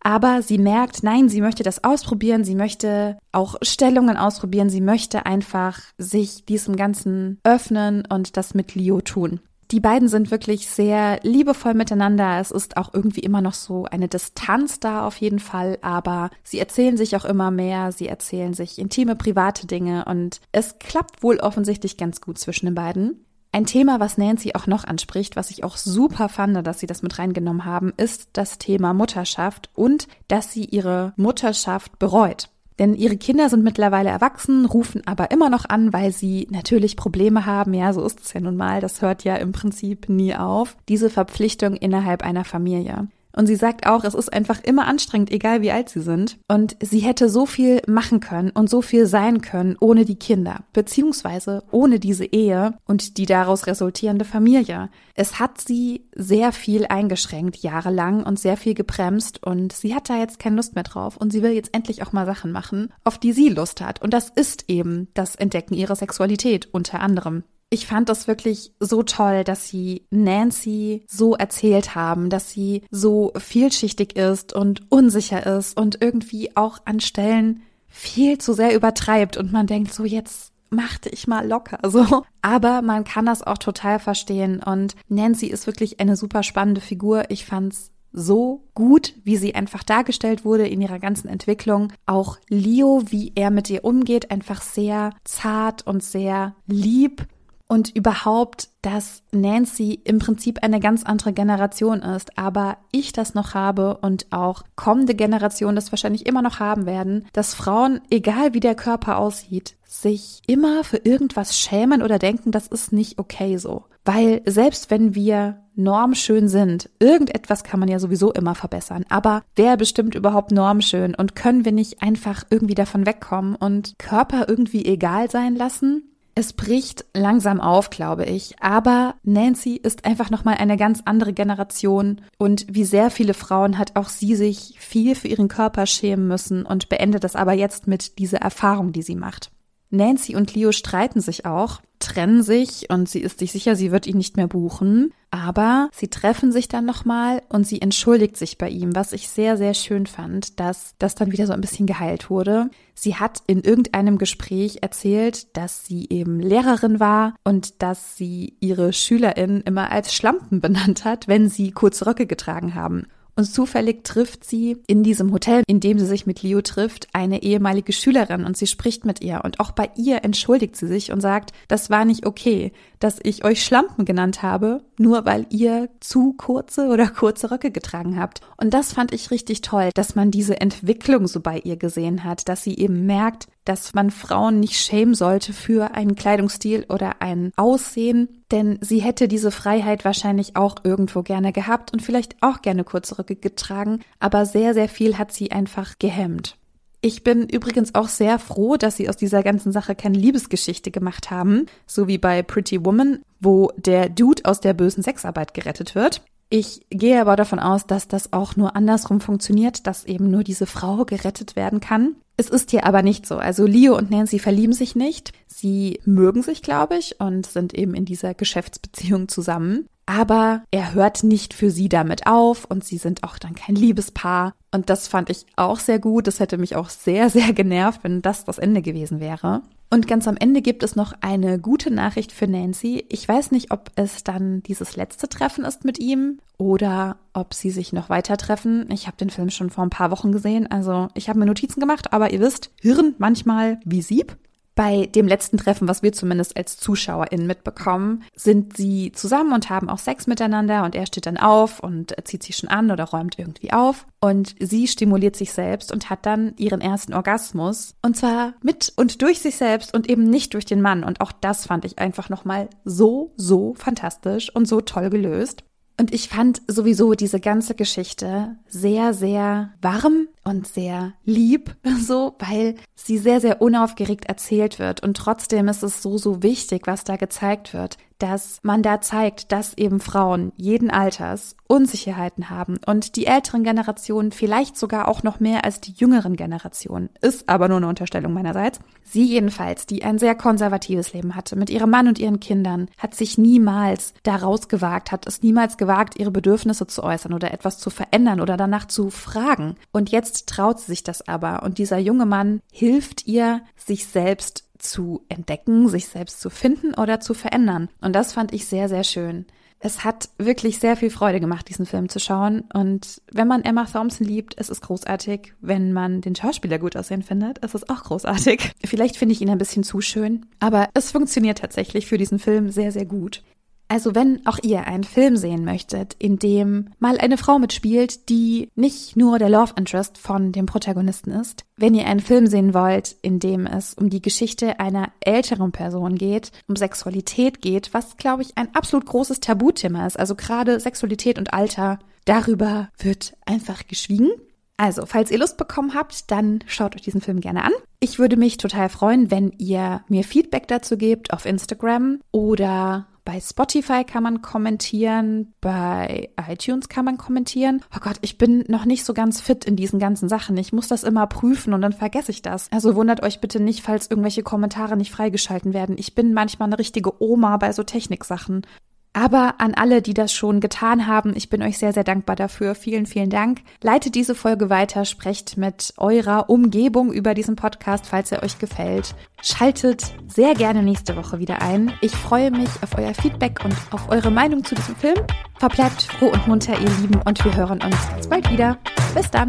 Aber 0.02 0.42
sie 0.42 0.58
merkt, 0.58 1.02
nein, 1.02 1.28
sie 1.28 1.40
möchte 1.40 1.62
das 1.62 1.84
ausprobieren, 1.84 2.44
sie 2.44 2.56
möchte 2.56 3.18
auch 3.30 3.56
Stellungen 3.62 4.16
ausprobieren, 4.16 4.68
sie 4.68 4.80
möchte 4.80 5.26
einfach 5.26 5.80
sich 5.96 6.44
diesem 6.44 6.76
Ganzen 6.76 7.38
öffnen 7.44 8.04
und 8.08 8.36
das 8.36 8.54
mit 8.54 8.74
Leo 8.74 9.00
tun. 9.00 9.40
Die 9.70 9.80
beiden 9.80 10.08
sind 10.08 10.30
wirklich 10.30 10.68
sehr 10.68 11.18
liebevoll 11.22 11.72
miteinander. 11.72 12.38
Es 12.38 12.50
ist 12.50 12.76
auch 12.76 12.92
irgendwie 12.92 13.20
immer 13.20 13.40
noch 13.40 13.54
so 13.54 13.86
eine 13.86 14.06
Distanz 14.06 14.80
da 14.80 15.06
auf 15.06 15.16
jeden 15.16 15.38
Fall, 15.38 15.78
aber 15.80 16.30
sie 16.42 16.58
erzählen 16.58 16.98
sich 16.98 17.16
auch 17.16 17.24
immer 17.24 17.50
mehr, 17.50 17.90
sie 17.90 18.06
erzählen 18.06 18.52
sich 18.52 18.78
intime, 18.78 19.16
private 19.16 19.66
Dinge 19.66 20.04
und 20.04 20.40
es 20.52 20.78
klappt 20.78 21.22
wohl 21.22 21.38
offensichtlich 21.38 21.96
ganz 21.96 22.20
gut 22.20 22.38
zwischen 22.38 22.66
den 22.66 22.74
beiden. 22.74 23.24
Ein 23.54 23.66
Thema, 23.66 24.00
was 24.00 24.16
Nancy 24.16 24.52
auch 24.54 24.66
noch 24.66 24.84
anspricht, 24.84 25.36
was 25.36 25.50
ich 25.50 25.62
auch 25.62 25.76
super 25.76 26.30
fand, 26.30 26.66
dass 26.66 26.80
sie 26.80 26.86
das 26.86 27.02
mit 27.02 27.18
reingenommen 27.18 27.66
haben, 27.66 27.92
ist 27.98 28.30
das 28.32 28.56
Thema 28.56 28.94
Mutterschaft 28.94 29.68
und 29.74 30.08
dass 30.26 30.52
sie 30.52 30.64
ihre 30.64 31.12
Mutterschaft 31.16 31.98
bereut. 31.98 32.48
Denn 32.78 32.94
ihre 32.94 33.18
Kinder 33.18 33.50
sind 33.50 33.62
mittlerweile 33.62 34.08
erwachsen, 34.08 34.64
rufen 34.64 35.02
aber 35.06 35.30
immer 35.30 35.50
noch 35.50 35.66
an, 35.68 35.92
weil 35.92 36.12
sie 36.12 36.48
natürlich 36.50 36.96
Probleme 36.96 37.44
haben. 37.44 37.74
Ja, 37.74 37.92
so 37.92 38.02
ist 38.06 38.20
es 38.22 38.32
ja 38.32 38.40
nun 38.40 38.56
mal. 38.56 38.80
Das 38.80 39.02
hört 39.02 39.22
ja 39.24 39.36
im 39.36 39.52
Prinzip 39.52 40.08
nie 40.08 40.34
auf. 40.34 40.78
Diese 40.88 41.10
Verpflichtung 41.10 41.76
innerhalb 41.76 42.22
einer 42.22 42.44
Familie. 42.44 43.08
Und 43.34 43.46
sie 43.46 43.56
sagt 43.56 43.86
auch, 43.86 44.04
es 44.04 44.14
ist 44.14 44.32
einfach 44.32 44.62
immer 44.62 44.86
anstrengend, 44.86 45.30
egal 45.30 45.62
wie 45.62 45.70
alt 45.70 45.88
sie 45.88 46.02
sind. 46.02 46.38
Und 46.48 46.76
sie 46.80 47.00
hätte 47.00 47.28
so 47.28 47.46
viel 47.46 47.82
machen 47.86 48.20
können 48.20 48.50
und 48.50 48.68
so 48.68 48.82
viel 48.82 49.06
sein 49.06 49.40
können 49.40 49.76
ohne 49.80 50.04
die 50.04 50.18
Kinder, 50.18 50.64
beziehungsweise 50.72 51.64
ohne 51.70 51.98
diese 51.98 52.24
Ehe 52.24 52.74
und 52.86 53.16
die 53.18 53.26
daraus 53.26 53.66
resultierende 53.66 54.24
Familie. 54.24 54.90
Es 55.14 55.38
hat 55.38 55.60
sie 55.60 56.06
sehr 56.14 56.52
viel 56.52 56.86
eingeschränkt, 56.86 57.58
jahrelang 57.58 58.24
und 58.24 58.38
sehr 58.38 58.56
viel 58.56 58.74
gebremst 58.74 59.42
und 59.42 59.72
sie 59.72 59.94
hat 59.94 60.08
da 60.08 60.16
jetzt 60.16 60.38
keine 60.38 60.56
Lust 60.56 60.74
mehr 60.74 60.84
drauf 60.84 61.16
und 61.16 61.32
sie 61.32 61.42
will 61.42 61.52
jetzt 61.52 61.74
endlich 61.74 62.02
auch 62.02 62.12
mal 62.12 62.26
Sachen 62.26 62.52
machen, 62.52 62.92
auf 63.04 63.18
die 63.18 63.32
sie 63.32 63.48
Lust 63.48 63.80
hat. 63.80 64.02
Und 64.02 64.12
das 64.14 64.30
ist 64.30 64.64
eben 64.68 65.08
das 65.14 65.34
Entdecken 65.36 65.74
ihrer 65.74 65.96
Sexualität 65.96 66.68
unter 66.72 67.00
anderem 67.00 67.44
ich 67.72 67.86
fand 67.86 68.10
das 68.10 68.28
wirklich 68.28 68.72
so 68.80 69.02
toll, 69.02 69.44
dass 69.44 69.66
sie 69.66 70.06
Nancy 70.10 71.04
so 71.08 71.34
erzählt 71.34 71.94
haben, 71.94 72.28
dass 72.28 72.50
sie 72.50 72.82
so 72.90 73.32
vielschichtig 73.36 74.14
ist 74.14 74.52
und 74.52 74.92
unsicher 74.92 75.46
ist 75.46 75.80
und 75.80 76.02
irgendwie 76.02 76.54
auch 76.54 76.80
an 76.84 77.00
Stellen 77.00 77.62
viel 77.88 78.36
zu 78.36 78.52
sehr 78.52 78.74
übertreibt 78.74 79.38
und 79.38 79.52
man 79.52 79.66
denkt 79.66 79.94
so 79.94 80.04
jetzt 80.04 80.52
machte 80.68 81.08
ich 81.08 81.26
mal 81.26 81.46
locker 81.48 81.78
so. 81.88 82.24
Aber 82.42 82.82
man 82.82 83.04
kann 83.04 83.24
das 83.24 83.42
auch 83.42 83.58
total 83.58 83.98
verstehen 83.98 84.62
und 84.62 84.94
Nancy 85.08 85.46
ist 85.46 85.66
wirklich 85.66 85.98
eine 85.98 86.16
super 86.16 86.42
spannende 86.42 86.82
Figur. 86.82 87.30
Ich 87.30 87.46
fand's 87.46 87.90
so 88.12 88.64
gut, 88.74 89.14
wie 89.24 89.38
sie 89.38 89.54
einfach 89.54 89.82
dargestellt 89.82 90.44
wurde 90.44 90.66
in 90.68 90.82
ihrer 90.82 90.98
ganzen 90.98 91.28
Entwicklung. 91.28 91.92
Auch 92.04 92.36
Leo, 92.48 93.02
wie 93.06 93.32
er 93.34 93.50
mit 93.50 93.70
ihr 93.70 93.84
umgeht, 93.84 94.30
einfach 94.30 94.60
sehr 94.60 95.14
zart 95.24 95.86
und 95.86 96.02
sehr 96.02 96.54
lieb 96.66 97.26
und 97.72 97.96
überhaupt, 97.96 98.68
dass 98.82 99.22
Nancy 99.32 99.98
im 100.04 100.18
Prinzip 100.18 100.58
eine 100.62 100.78
ganz 100.78 101.04
andere 101.04 101.32
Generation 101.32 102.02
ist, 102.02 102.36
aber 102.36 102.76
ich 102.90 103.12
das 103.12 103.32
noch 103.32 103.54
habe 103.54 103.96
und 104.02 104.26
auch 104.30 104.62
kommende 104.76 105.14
Generationen 105.14 105.74
das 105.74 105.90
wahrscheinlich 105.90 106.26
immer 106.26 106.42
noch 106.42 106.60
haben 106.60 106.84
werden, 106.84 107.24
dass 107.32 107.54
Frauen, 107.54 108.02
egal 108.10 108.52
wie 108.52 108.60
der 108.60 108.74
Körper 108.74 109.16
aussieht, 109.16 109.76
sich 109.86 110.42
immer 110.46 110.84
für 110.84 110.98
irgendwas 110.98 111.58
schämen 111.58 112.02
oder 112.02 112.18
denken, 112.18 112.50
das 112.50 112.66
ist 112.66 112.92
nicht 112.92 113.18
okay 113.18 113.56
so. 113.56 113.84
Weil 114.04 114.42
selbst 114.44 114.90
wenn 114.90 115.14
wir 115.14 115.62
normschön 115.74 116.48
sind, 116.48 116.90
irgendetwas 116.98 117.64
kann 117.64 117.80
man 117.80 117.88
ja 117.88 117.98
sowieso 117.98 118.34
immer 118.34 118.54
verbessern, 118.54 119.06
aber 119.08 119.44
wer 119.56 119.78
bestimmt 119.78 120.14
überhaupt 120.14 120.52
normschön 120.52 121.14
und 121.14 121.34
können 121.36 121.64
wir 121.64 121.72
nicht 121.72 122.02
einfach 122.02 122.44
irgendwie 122.50 122.74
davon 122.74 123.06
wegkommen 123.06 123.54
und 123.54 123.94
Körper 123.98 124.46
irgendwie 124.46 124.84
egal 124.84 125.30
sein 125.30 125.56
lassen? 125.56 126.11
Es 126.34 126.54
bricht 126.54 127.04
langsam 127.12 127.60
auf, 127.60 127.90
glaube 127.90 128.24
ich, 128.24 128.54
aber 128.60 129.16
Nancy 129.22 129.76
ist 129.76 130.06
einfach 130.06 130.30
noch 130.30 130.44
mal 130.44 130.54
eine 130.54 130.78
ganz 130.78 131.02
andere 131.04 131.34
Generation 131.34 132.22
und 132.38 132.64
wie 132.70 132.84
sehr 132.84 133.10
viele 133.10 133.34
Frauen 133.34 133.76
hat 133.76 133.96
auch 133.96 134.08
sie 134.08 134.34
sich 134.34 134.74
viel 134.78 135.14
für 135.14 135.28
ihren 135.28 135.48
Körper 135.48 135.84
schämen 135.84 136.26
müssen 136.26 136.64
und 136.64 136.88
beendet 136.88 137.22
das 137.24 137.36
aber 137.36 137.52
jetzt 137.52 137.86
mit 137.86 138.18
dieser 138.18 138.38
Erfahrung, 138.38 138.92
die 138.92 139.02
sie 139.02 139.14
macht. 139.14 139.50
Nancy 139.90 140.34
und 140.34 140.54
Leo 140.54 140.72
streiten 140.72 141.20
sich 141.20 141.44
auch, 141.44 141.82
trennen 141.98 142.42
sich 142.42 142.88
und 142.88 143.10
sie 143.10 143.20
ist 143.20 143.38
sich 143.38 143.52
sicher, 143.52 143.76
sie 143.76 143.92
wird 143.92 144.06
ihn 144.06 144.16
nicht 144.16 144.38
mehr 144.38 144.48
buchen. 144.48 145.12
Aber 145.34 145.88
sie 145.94 146.08
treffen 146.08 146.52
sich 146.52 146.68
dann 146.68 146.84
nochmal 146.84 147.42
und 147.48 147.66
sie 147.66 147.80
entschuldigt 147.80 148.36
sich 148.36 148.58
bei 148.58 148.68
ihm, 148.68 148.94
was 148.94 149.14
ich 149.14 149.30
sehr, 149.30 149.56
sehr 149.56 149.72
schön 149.72 150.06
fand, 150.06 150.60
dass 150.60 150.94
das 150.98 151.14
dann 151.14 151.32
wieder 151.32 151.46
so 151.46 151.54
ein 151.54 151.62
bisschen 151.62 151.86
geheilt 151.86 152.28
wurde. 152.28 152.68
Sie 152.94 153.16
hat 153.16 153.42
in 153.46 153.62
irgendeinem 153.62 154.18
Gespräch 154.18 154.80
erzählt, 154.82 155.56
dass 155.56 155.86
sie 155.86 156.06
eben 156.10 156.38
Lehrerin 156.38 157.00
war 157.00 157.34
und 157.44 157.82
dass 157.82 158.14
sie 158.18 158.58
ihre 158.60 158.92
SchülerInnen 158.92 159.62
immer 159.62 159.90
als 159.90 160.14
Schlampen 160.14 160.60
benannt 160.60 161.06
hat, 161.06 161.28
wenn 161.28 161.48
sie 161.48 161.70
kurze 161.72 162.06
Röcke 162.06 162.26
getragen 162.26 162.74
haben. 162.74 163.06
Und 163.34 163.46
zufällig 163.46 164.04
trifft 164.04 164.44
sie 164.44 164.76
in 164.86 165.02
diesem 165.02 165.32
Hotel, 165.32 165.62
in 165.66 165.80
dem 165.80 165.98
sie 165.98 166.06
sich 166.06 166.26
mit 166.26 166.42
Leo 166.42 166.60
trifft, 166.60 167.08
eine 167.14 167.42
ehemalige 167.42 167.92
Schülerin 167.92 168.44
und 168.44 168.58
sie 168.58 168.66
spricht 168.66 169.06
mit 169.06 169.22
ihr. 169.22 169.40
Und 169.42 169.58
auch 169.58 169.70
bei 169.70 169.90
ihr 169.96 170.22
entschuldigt 170.22 170.76
sie 170.76 170.86
sich 170.86 171.12
und 171.12 171.22
sagt, 171.22 171.52
das 171.66 171.88
war 171.88 172.04
nicht 172.04 172.26
okay, 172.26 172.72
dass 173.00 173.18
ich 173.22 173.44
euch 173.44 173.64
Schlampen 173.64 174.04
genannt 174.04 174.42
habe, 174.42 174.84
nur 175.02 175.26
weil 175.26 175.46
ihr 175.50 175.90
zu 176.00 176.32
kurze 176.32 176.86
oder 176.86 177.08
kurze 177.08 177.50
Röcke 177.50 177.70
getragen 177.70 178.18
habt. 178.18 178.40
Und 178.56 178.72
das 178.72 178.94
fand 178.94 179.12
ich 179.12 179.30
richtig 179.30 179.60
toll, 179.60 179.90
dass 179.94 180.14
man 180.14 180.30
diese 180.30 180.60
Entwicklung 180.60 181.26
so 181.26 181.40
bei 181.40 181.58
ihr 181.58 181.76
gesehen 181.76 182.24
hat, 182.24 182.48
dass 182.48 182.62
sie 182.62 182.78
eben 182.78 183.04
merkt, 183.04 183.48
dass 183.64 183.94
man 183.94 184.10
Frauen 184.10 184.60
nicht 184.60 184.78
schämen 184.80 185.14
sollte 185.14 185.52
für 185.52 185.94
einen 185.94 186.14
Kleidungsstil 186.14 186.86
oder 186.88 187.20
ein 187.20 187.52
Aussehen, 187.56 188.42
denn 188.50 188.78
sie 188.80 189.00
hätte 189.00 189.28
diese 189.28 189.50
Freiheit 189.50 190.04
wahrscheinlich 190.04 190.56
auch 190.56 190.76
irgendwo 190.84 191.22
gerne 191.22 191.52
gehabt 191.52 191.92
und 191.92 192.00
vielleicht 192.00 192.36
auch 192.42 192.62
gerne 192.62 192.84
kurze 192.84 193.18
Röcke 193.18 193.36
getragen, 193.36 194.00
aber 194.18 194.46
sehr, 194.46 194.74
sehr 194.74 194.88
viel 194.88 195.18
hat 195.18 195.32
sie 195.32 195.52
einfach 195.52 195.98
gehemmt. 195.98 196.56
Ich 197.04 197.24
bin 197.24 197.48
übrigens 197.48 197.96
auch 197.96 198.06
sehr 198.06 198.38
froh, 198.38 198.76
dass 198.76 198.96
sie 198.96 199.08
aus 199.08 199.16
dieser 199.16 199.42
ganzen 199.42 199.72
Sache 199.72 199.96
keine 199.96 200.16
Liebesgeschichte 200.16 200.92
gemacht 200.92 201.32
haben, 201.32 201.66
so 201.84 202.06
wie 202.06 202.16
bei 202.16 202.42
Pretty 202.44 202.84
Woman, 202.84 203.18
wo 203.40 203.72
der 203.76 204.08
Dude 204.08 204.44
aus 204.44 204.60
der 204.60 204.72
bösen 204.72 205.02
Sexarbeit 205.02 205.52
gerettet 205.52 205.96
wird. 205.96 206.22
Ich 206.48 206.82
gehe 206.90 207.20
aber 207.20 207.34
davon 207.34 207.58
aus, 207.58 207.86
dass 207.86 208.06
das 208.06 208.32
auch 208.32 208.54
nur 208.54 208.76
andersrum 208.76 209.20
funktioniert, 209.20 209.86
dass 209.88 210.04
eben 210.04 210.30
nur 210.30 210.44
diese 210.44 210.66
Frau 210.66 211.04
gerettet 211.04 211.56
werden 211.56 211.80
kann. 211.80 212.14
Es 212.36 212.48
ist 212.48 212.70
hier 212.70 212.86
aber 212.86 213.02
nicht 213.02 213.26
so. 213.26 213.36
Also 213.36 213.66
Leo 213.66 213.96
und 213.96 214.10
Nancy 214.10 214.38
verlieben 214.38 214.72
sich 214.72 214.94
nicht. 214.94 215.32
Sie 215.48 215.98
mögen 216.04 216.42
sich, 216.42 216.62
glaube 216.62 216.98
ich, 216.98 217.20
und 217.20 217.46
sind 217.46 217.74
eben 217.74 217.94
in 217.94 218.04
dieser 218.04 218.34
Geschäftsbeziehung 218.34 219.28
zusammen. 219.28 219.86
Aber 220.06 220.62
er 220.70 220.94
hört 220.94 221.22
nicht 221.22 221.54
für 221.54 221.70
sie 221.70 221.88
damit 221.88 222.26
auf 222.26 222.64
und 222.64 222.84
sie 222.84 222.98
sind 222.98 223.22
auch 223.22 223.38
dann 223.38 223.54
kein 223.54 223.76
Liebespaar. 223.76 224.54
Und 224.72 224.90
das 224.90 225.06
fand 225.06 225.30
ich 225.30 225.46
auch 225.56 225.78
sehr 225.78 225.98
gut. 225.98 226.26
Das 226.26 226.40
hätte 226.40 226.58
mich 226.58 226.76
auch 226.76 226.88
sehr, 226.88 227.30
sehr 227.30 227.52
genervt, 227.52 228.00
wenn 228.02 228.22
das 228.22 228.44
das 228.44 228.58
Ende 228.58 228.82
gewesen 228.82 229.20
wäre. 229.20 229.62
Und 229.92 230.08
ganz 230.08 230.26
am 230.26 230.38
Ende 230.38 230.62
gibt 230.62 230.82
es 230.82 230.96
noch 230.96 231.12
eine 231.20 231.58
gute 231.58 231.90
Nachricht 231.90 232.32
für 232.32 232.46
Nancy. 232.46 233.04
Ich 233.10 233.28
weiß 233.28 233.50
nicht, 233.50 233.70
ob 233.70 233.90
es 233.94 234.24
dann 234.24 234.62
dieses 234.62 234.96
letzte 234.96 235.28
Treffen 235.28 235.66
ist 235.66 235.84
mit 235.84 235.98
ihm 235.98 236.38
oder 236.56 237.18
ob 237.34 237.52
sie 237.52 237.68
sich 237.68 237.92
noch 237.92 238.08
weiter 238.08 238.38
treffen. 238.38 238.90
Ich 238.90 239.06
habe 239.06 239.18
den 239.18 239.28
Film 239.28 239.50
schon 239.50 239.68
vor 239.68 239.84
ein 239.84 239.90
paar 239.90 240.10
Wochen 240.10 240.32
gesehen, 240.32 240.66
also 240.66 241.08
ich 241.12 241.28
habe 241.28 241.38
mir 241.38 241.44
Notizen 241.44 241.78
gemacht, 241.78 242.14
aber 242.14 242.32
ihr 242.32 242.40
wisst, 242.40 242.70
Hirn 242.80 243.14
manchmal 243.18 243.80
wie 243.84 244.00
Sieb. 244.00 244.38
Bei 244.74 245.06
dem 245.06 245.28
letzten 245.28 245.58
Treffen, 245.58 245.86
was 245.86 246.02
wir 246.02 246.12
zumindest 246.12 246.56
als 246.56 246.78
ZuschauerInnen 246.78 247.46
mitbekommen, 247.46 248.24
sind 248.34 248.76
sie 248.76 249.12
zusammen 249.12 249.52
und 249.52 249.68
haben 249.68 249.90
auch 249.90 249.98
Sex 249.98 250.26
miteinander 250.26 250.84
und 250.84 250.94
er 250.94 251.06
steht 251.06 251.26
dann 251.26 251.36
auf 251.36 251.80
und 251.80 252.14
zieht 252.24 252.42
sich 252.42 252.56
schon 252.56 252.70
an 252.70 252.90
oder 252.90 253.04
räumt 253.04 253.38
irgendwie 253.38 253.72
auf. 253.72 254.06
Und 254.20 254.54
sie 254.60 254.88
stimuliert 254.88 255.36
sich 255.36 255.52
selbst 255.52 255.92
und 255.92 256.08
hat 256.08 256.24
dann 256.24 256.54
ihren 256.56 256.80
ersten 256.80 257.12
Orgasmus. 257.12 257.96
Und 258.02 258.16
zwar 258.16 258.54
mit 258.62 258.92
und 258.96 259.20
durch 259.20 259.40
sich 259.40 259.56
selbst 259.56 259.92
und 259.92 260.08
eben 260.08 260.24
nicht 260.24 260.54
durch 260.54 260.64
den 260.64 260.80
Mann. 260.80 261.04
Und 261.04 261.20
auch 261.20 261.32
das 261.32 261.66
fand 261.66 261.84
ich 261.84 261.98
einfach 261.98 262.30
nochmal 262.30 262.70
so, 262.84 263.32
so 263.36 263.74
fantastisch 263.74 264.54
und 264.54 264.66
so 264.66 264.80
toll 264.80 265.10
gelöst. 265.10 265.64
Und 265.98 266.12
ich 266.12 266.28
fand 266.28 266.62
sowieso 266.66 267.14
diese 267.14 267.38
ganze 267.38 267.74
Geschichte 267.74 268.56
sehr, 268.66 269.14
sehr 269.14 269.72
warm 269.82 270.28
und 270.42 270.66
sehr 270.66 271.12
lieb, 271.24 271.76
so, 272.00 272.34
weil 272.38 272.76
sie 272.94 273.18
sehr, 273.18 273.40
sehr 273.40 273.60
unaufgeregt 273.60 274.26
erzählt 274.26 274.78
wird. 274.78 275.02
Und 275.02 275.16
trotzdem 275.16 275.68
ist 275.68 275.82
es 275.82 276.02
so, 276.02 276.18
so 276.18 276.42
wichtig, 276.42 276.86
was 276.86 277.04
da 277.04 277.16
gezeigt 277.16 277.74
wird 277.74 277.98
dass 278.22 278.60
man 278.62 278.82
da 278.82 279.00
zeigt, 279.00 279.50
dass 279.50 279.76
eben 279.76 279.98
Frauen 279.98 280.52
jeden 280.56 280.90
Alters 280.90 281.56
Unsicherheiten 281.66 282.50
haben 282.50 282.78
und 282.86 283.16
die 283.16 283.26
älteren 283.26 283.64
Generationen 283.64 284.30
vielleicht 284.30 284.76
sogar 284.76 285.08
auch 285.08 285.24
noch 285.24 285.40
mehr 285.40 285.64
als 285.64 285.80
die 285.80 285.92
jüngeren 285.92 286.36
Generationen. 286.36 287.08
Ist 287.20 287.48
aber 287.48 287.66
nur 287.66 287.78
eine 287.78 287.88
Unterstellung 287.88 288.32
meinerseits. 288.32 288.78
Sie 289.02 289.24
jedenfalls, 289.24 289.86
die 289.86 290.04
ein 290.04 290.18
sehr 290.18 290.36
konservatives 290.36 291.12
Leben 291.12 291.34
hatte, 291.34 291.56
mit 291.56 291.68
ihrem 291.68 291.90
Mann 291.90 292.06
und 292.06 292.20
ihren 292.20 292.38
Kindern, 292.38 292.88
hat 292.96 293.14
sich 293.14 293.38
niemals 293.38 294.14
daraus 294.22 294.68
gewagt, 294.68 295.10
hat 295.10 295.26
es 295.26 295.42
niemals 295.42 295.76
gewagt, 295.76 296.16
ihre 296.16 296.30
Bedürfnisse 296.30 296.86
zu 296.86 297.02
äußern 297.02 297.32
oder 297.32 297.52
etwas 297.52 297.78
zu 297.78 297.90
verändern 297.90 298.40
oder 298.40 298.56
danach 298.56 298.86
zu 298.86 299.10
fragen. 299.10 299.74
Und 299.90 300.12
jetzt 300.12 300.48
traut 300.48 300.78
sie 300.78 300.92
sich 300.92 301.02
das 301.02 301.26
aber 301.26 301.64
und 301.64 301.78
dieser 301.78 301.98
junge 301.98 302.26
Mann 302.26 302.60
hilft 302.70 303.26
ihr, 303.26 303.62
sich 303.76 304.06
selbst 304.06 304.64
zu 304.82 305.24
entdecken, 305.28 305.88
sich 305.88 306.08
selbst 306.08 306.40
zu 306.40 306.50
finden 306.50 306.94
oder 306.94 307.20
zu 307.20 307.34
verändern. 307.34 307.88
Und 308.00 308.14
das 308.14 308.32
fand 308.32 308.52
ich 308.52 308.66
sehr, 308.66 308.88
sehr 308.88 309.04
schön. 309.04 309.46
Es 309.84 310.04
hat 310.04 310.28
wirklich 310.38 310.78
sehr 310.78 310.96
viel 310.96 311.10
Freude 311.10 311.40
gemacht, 311.40 311.68
diesen 311.68 311.86
Film 311.86 312.08
zu 312.08 312.20
schauen. 312.20 312.62
Und 312.72 313.20
wenn 313.32 313.48
man 313.48 313.64
Emma 313.64 313.84
Thompson 313.84 314.24
liebt, 314.24 314.54
ist 314.54 314.70
es 314.70 314.80
großartig. 314.80 315.54
Wenn 315.60 315.92
man 315.92 316.20
den 316.20 316.36
Schauspieler 316.36 316.78
gut 316.78 316.96
aussehen 316.96 317.22
findet, 317.22 317.58
ist 317.58 317.74
es 317.74 317.88
auch 317.88 318.04
großartig. 318.04 318.72
Vielleicht 318.84 319.16
finde 319.16 319.32
ich 319.32 319.40
ihn 319.40 319.50
ein 319.50 319.58
bisschen 319.58 319.82
zu 319.82 320.00
schön, 320.00 320.46
aber 320.60 320.88
es 320.94 321.10
funktioniert 321.10 321.58
tatsächlich 321.58 322.06
für 322.06 322.16
diesen 322.16 322.38
Film 322.38 322.70
sehr, 322.70 322.92
sehr 322.92 323.06
gut. 323.06 323.42
Also 323.88 324.14
wenn 324.14 324.46
auch 324.46 324.58
ihr 324.62 324.86
einen 324.86 325.04
Film 325.04 325.36
sehen 325.36 325.64
möchtet, 325.64 326.14
in 326.18 326.38
dem 326.38 326.88
mal 326.98 327.18
eine 327.18 327.36
Frau 327.36 327.58
mitspielt, 327.58 328.30
die 328.30 328.70
nicht 328.74 329.16
nur 329.16 329.38
der 329.38 329.50
Love 329.50 329.74
Interest 329.76 330.16
von 330.16 330.50
dem 330.50 330.64
Protagonisten 330.64 331.30
ist, 331.30 331.64
wenn 331.76 331.94
ihr 331.94 332.06
einen 332.06 332.20
Film 332.20 332.46
sehen 332.46 332.72
wollt, 332.72 333.16
in 333.20 333.38
dem 333.38 333.66
es 333.66 333.92
um 333.92 334.08
die 334.08 334.22
Geschichte 334.22 334.80
einer 334.80 335.12
älteren 335.20 335.72
Person 335.72 336.14
geht, 336.14 336.52
um 336.68 336.76
Sexualität 336.76 337.60
geht, 337.60 337.92
was 337.92 338.16
glaube 338.16 338.42
ich 338.42 338.56
ein 338.56 338.74
absolut 338.74 339.04
großes 339.04 339.40
Tabuthema 339.40 340.06
ist, 340.06 340.18
also 340.18 340.36
gerade 340.36 340.80
Sexualität 340.80 341.38
und 341.38 341.52
Alter, 341.52 341.98
darüber 342.24 342.88
wird 342.98 343.34
einfach 343.44 343.86
geschwiegen. 343.86 344.30
Also, 344.78 345.06
falls 345.06 345.30
ihr 345.30 345.38
Lust 345.38 345.58
bekommen 345.58 345.94
habt, 345.94 346.30
dann 346.30 346.60
schaut 346.66 346.96
euch 346.96 347.02
diesen 347.02 347.20
Film 347.20 347.40
gerne 347.40 347.62
an. 347.62 347.72
Ich 348.00 348.18
würde 348.18 348.36
mich 348.36 348.56
total 348.56 348.88
freuen, 348.88 349.30
wenn 349.30 349.52
ihr 349.58 350.02
mir 350.08 350.24
Feedback 350.24 350.66
dazu 350.66 350.96
gebt 350.96 351.32
auf 351.32 351.44
Instagram 351.44 352.20
oder 352.32 353.06
bei 353.24 353.40
Spotify 353.40 354.04
kann 354.04 354.22
man 354.22 354.42
kommentieren, 354.42 355.54
bei 355.60 356.30
iTunes 356.48 356.88
kann 356.88 357.04
man 357.04 357.18
kommentieren. 357.18 357.82
Oh 357.94 358.00
Gott, 358.00 358.16
ich 358.22 358.36
bin 358.36 358.64
noch 358.68 358.84
nicht 358.84 359.04
so 359.04 359.14
ganz 359.14 359.40
fit 359.40 359.64
in 359.64 359.76
diesen 359.76 360.00
ganzen 360.00 360.28
Sachen. 360.28 360.56
Ich 360.56 360.72
muss 360.72 360.88
das 360.88 361.04
immer 361.04 361.26
prüfen 361.26 361.72
und 361.72 361.82
dann 361.82 361.92
vergesse 361.92 362.32
ich 362.32 362.42
das. 362.42 362.70
Also 362.72 362.96
wundert 362.96 363.22
euch 363.22 363.40
bitte 363.40 363.60
nicht, 363.60 363.82
falls 363.82 364.10
irgendwelche 364.10 364.42
Kommentare 364.42 364.96
nicht 364.96 365.12
freigeschalten 365.12 365.72
werden. 365.72 365.96
Ich 365.98 366.14
bin 366.14 366.34
manchmal 366.34 366.68
eine 366.68 366.78
richtige 366.78 367.22
Oma 367.22 367.56
bei 367.58 367.72
so 367.72 367.84
Techniksachen. 367.84 368.66
Aber 369.14 369.56
an 369.58 369.74
alle, 369.74 370.00
die 370.00 370.14
das 370.14 370.32
schon 370.32 370.60
getan 370.60 371.06
haben, 371.06 371.36
ich 371.36 371.50
bin 371.50 371.62
euch 371.62 371.76
sehr, 371.76 371.92
sehr 371.92 372.04
dankbar 372.04 372.34
dafür. 372.34 372.74
Vielen, 372.74 373.04
vielen 373.04 373.28
Dank. 373.28 373.60
Leitet 373.82 374.14
diese 374.14 374.34
Folge 374.34 374.70
weiter, 374.70 375.04
sprecht 375.04 375.58
mit 375.58 375.92
eurer 375.98 376.48
Umgebung 376.48 377.12
über 377.12 377.34
diesen 377.34 377.54
Podcast, 377.54 378.06
falls 378.06 378.32
er 378.32 378.42
euch 378.42 378.58
gefällt. 378.58 379.14
Schaltet 379.42 380.14
sehr 380.28 380.54
gerne 380.54 380.82
nächste 380.82 381.16
Woche 381.16 381.38
wieder 381.38 381.60
ein. 381.60 381.92
Ich 382.00 382.12
freue 382.12 382.50
mich 382.50 382.70
auf 382.82 382.96
euer 382.96 383.12
Feedback 383.12 383.62
und 383.64 383.74
auf 383.90 384.08
eure 384.10 384.30
Meinung 384.30 384.64
zu 384.64 384.74
diesem 384.74 384.96
Film. 384.96 385.18
Verbleibt 385.58 386.02
froh 386.02 386.28
und 386.28 386.48
munter, 386.48 386.80
ihr 386.80 386.90
Lieben, 387.00 387.20
und 387.26 387.44
wir 387.44 387.54
hören 387.54 387.82
uns 387.82 388.08
ganz 388.08 388.28
bald 388.28 388.50
wieder. 388.50 388.78
Bis 389.14 389.30
dann. 389.30 389.48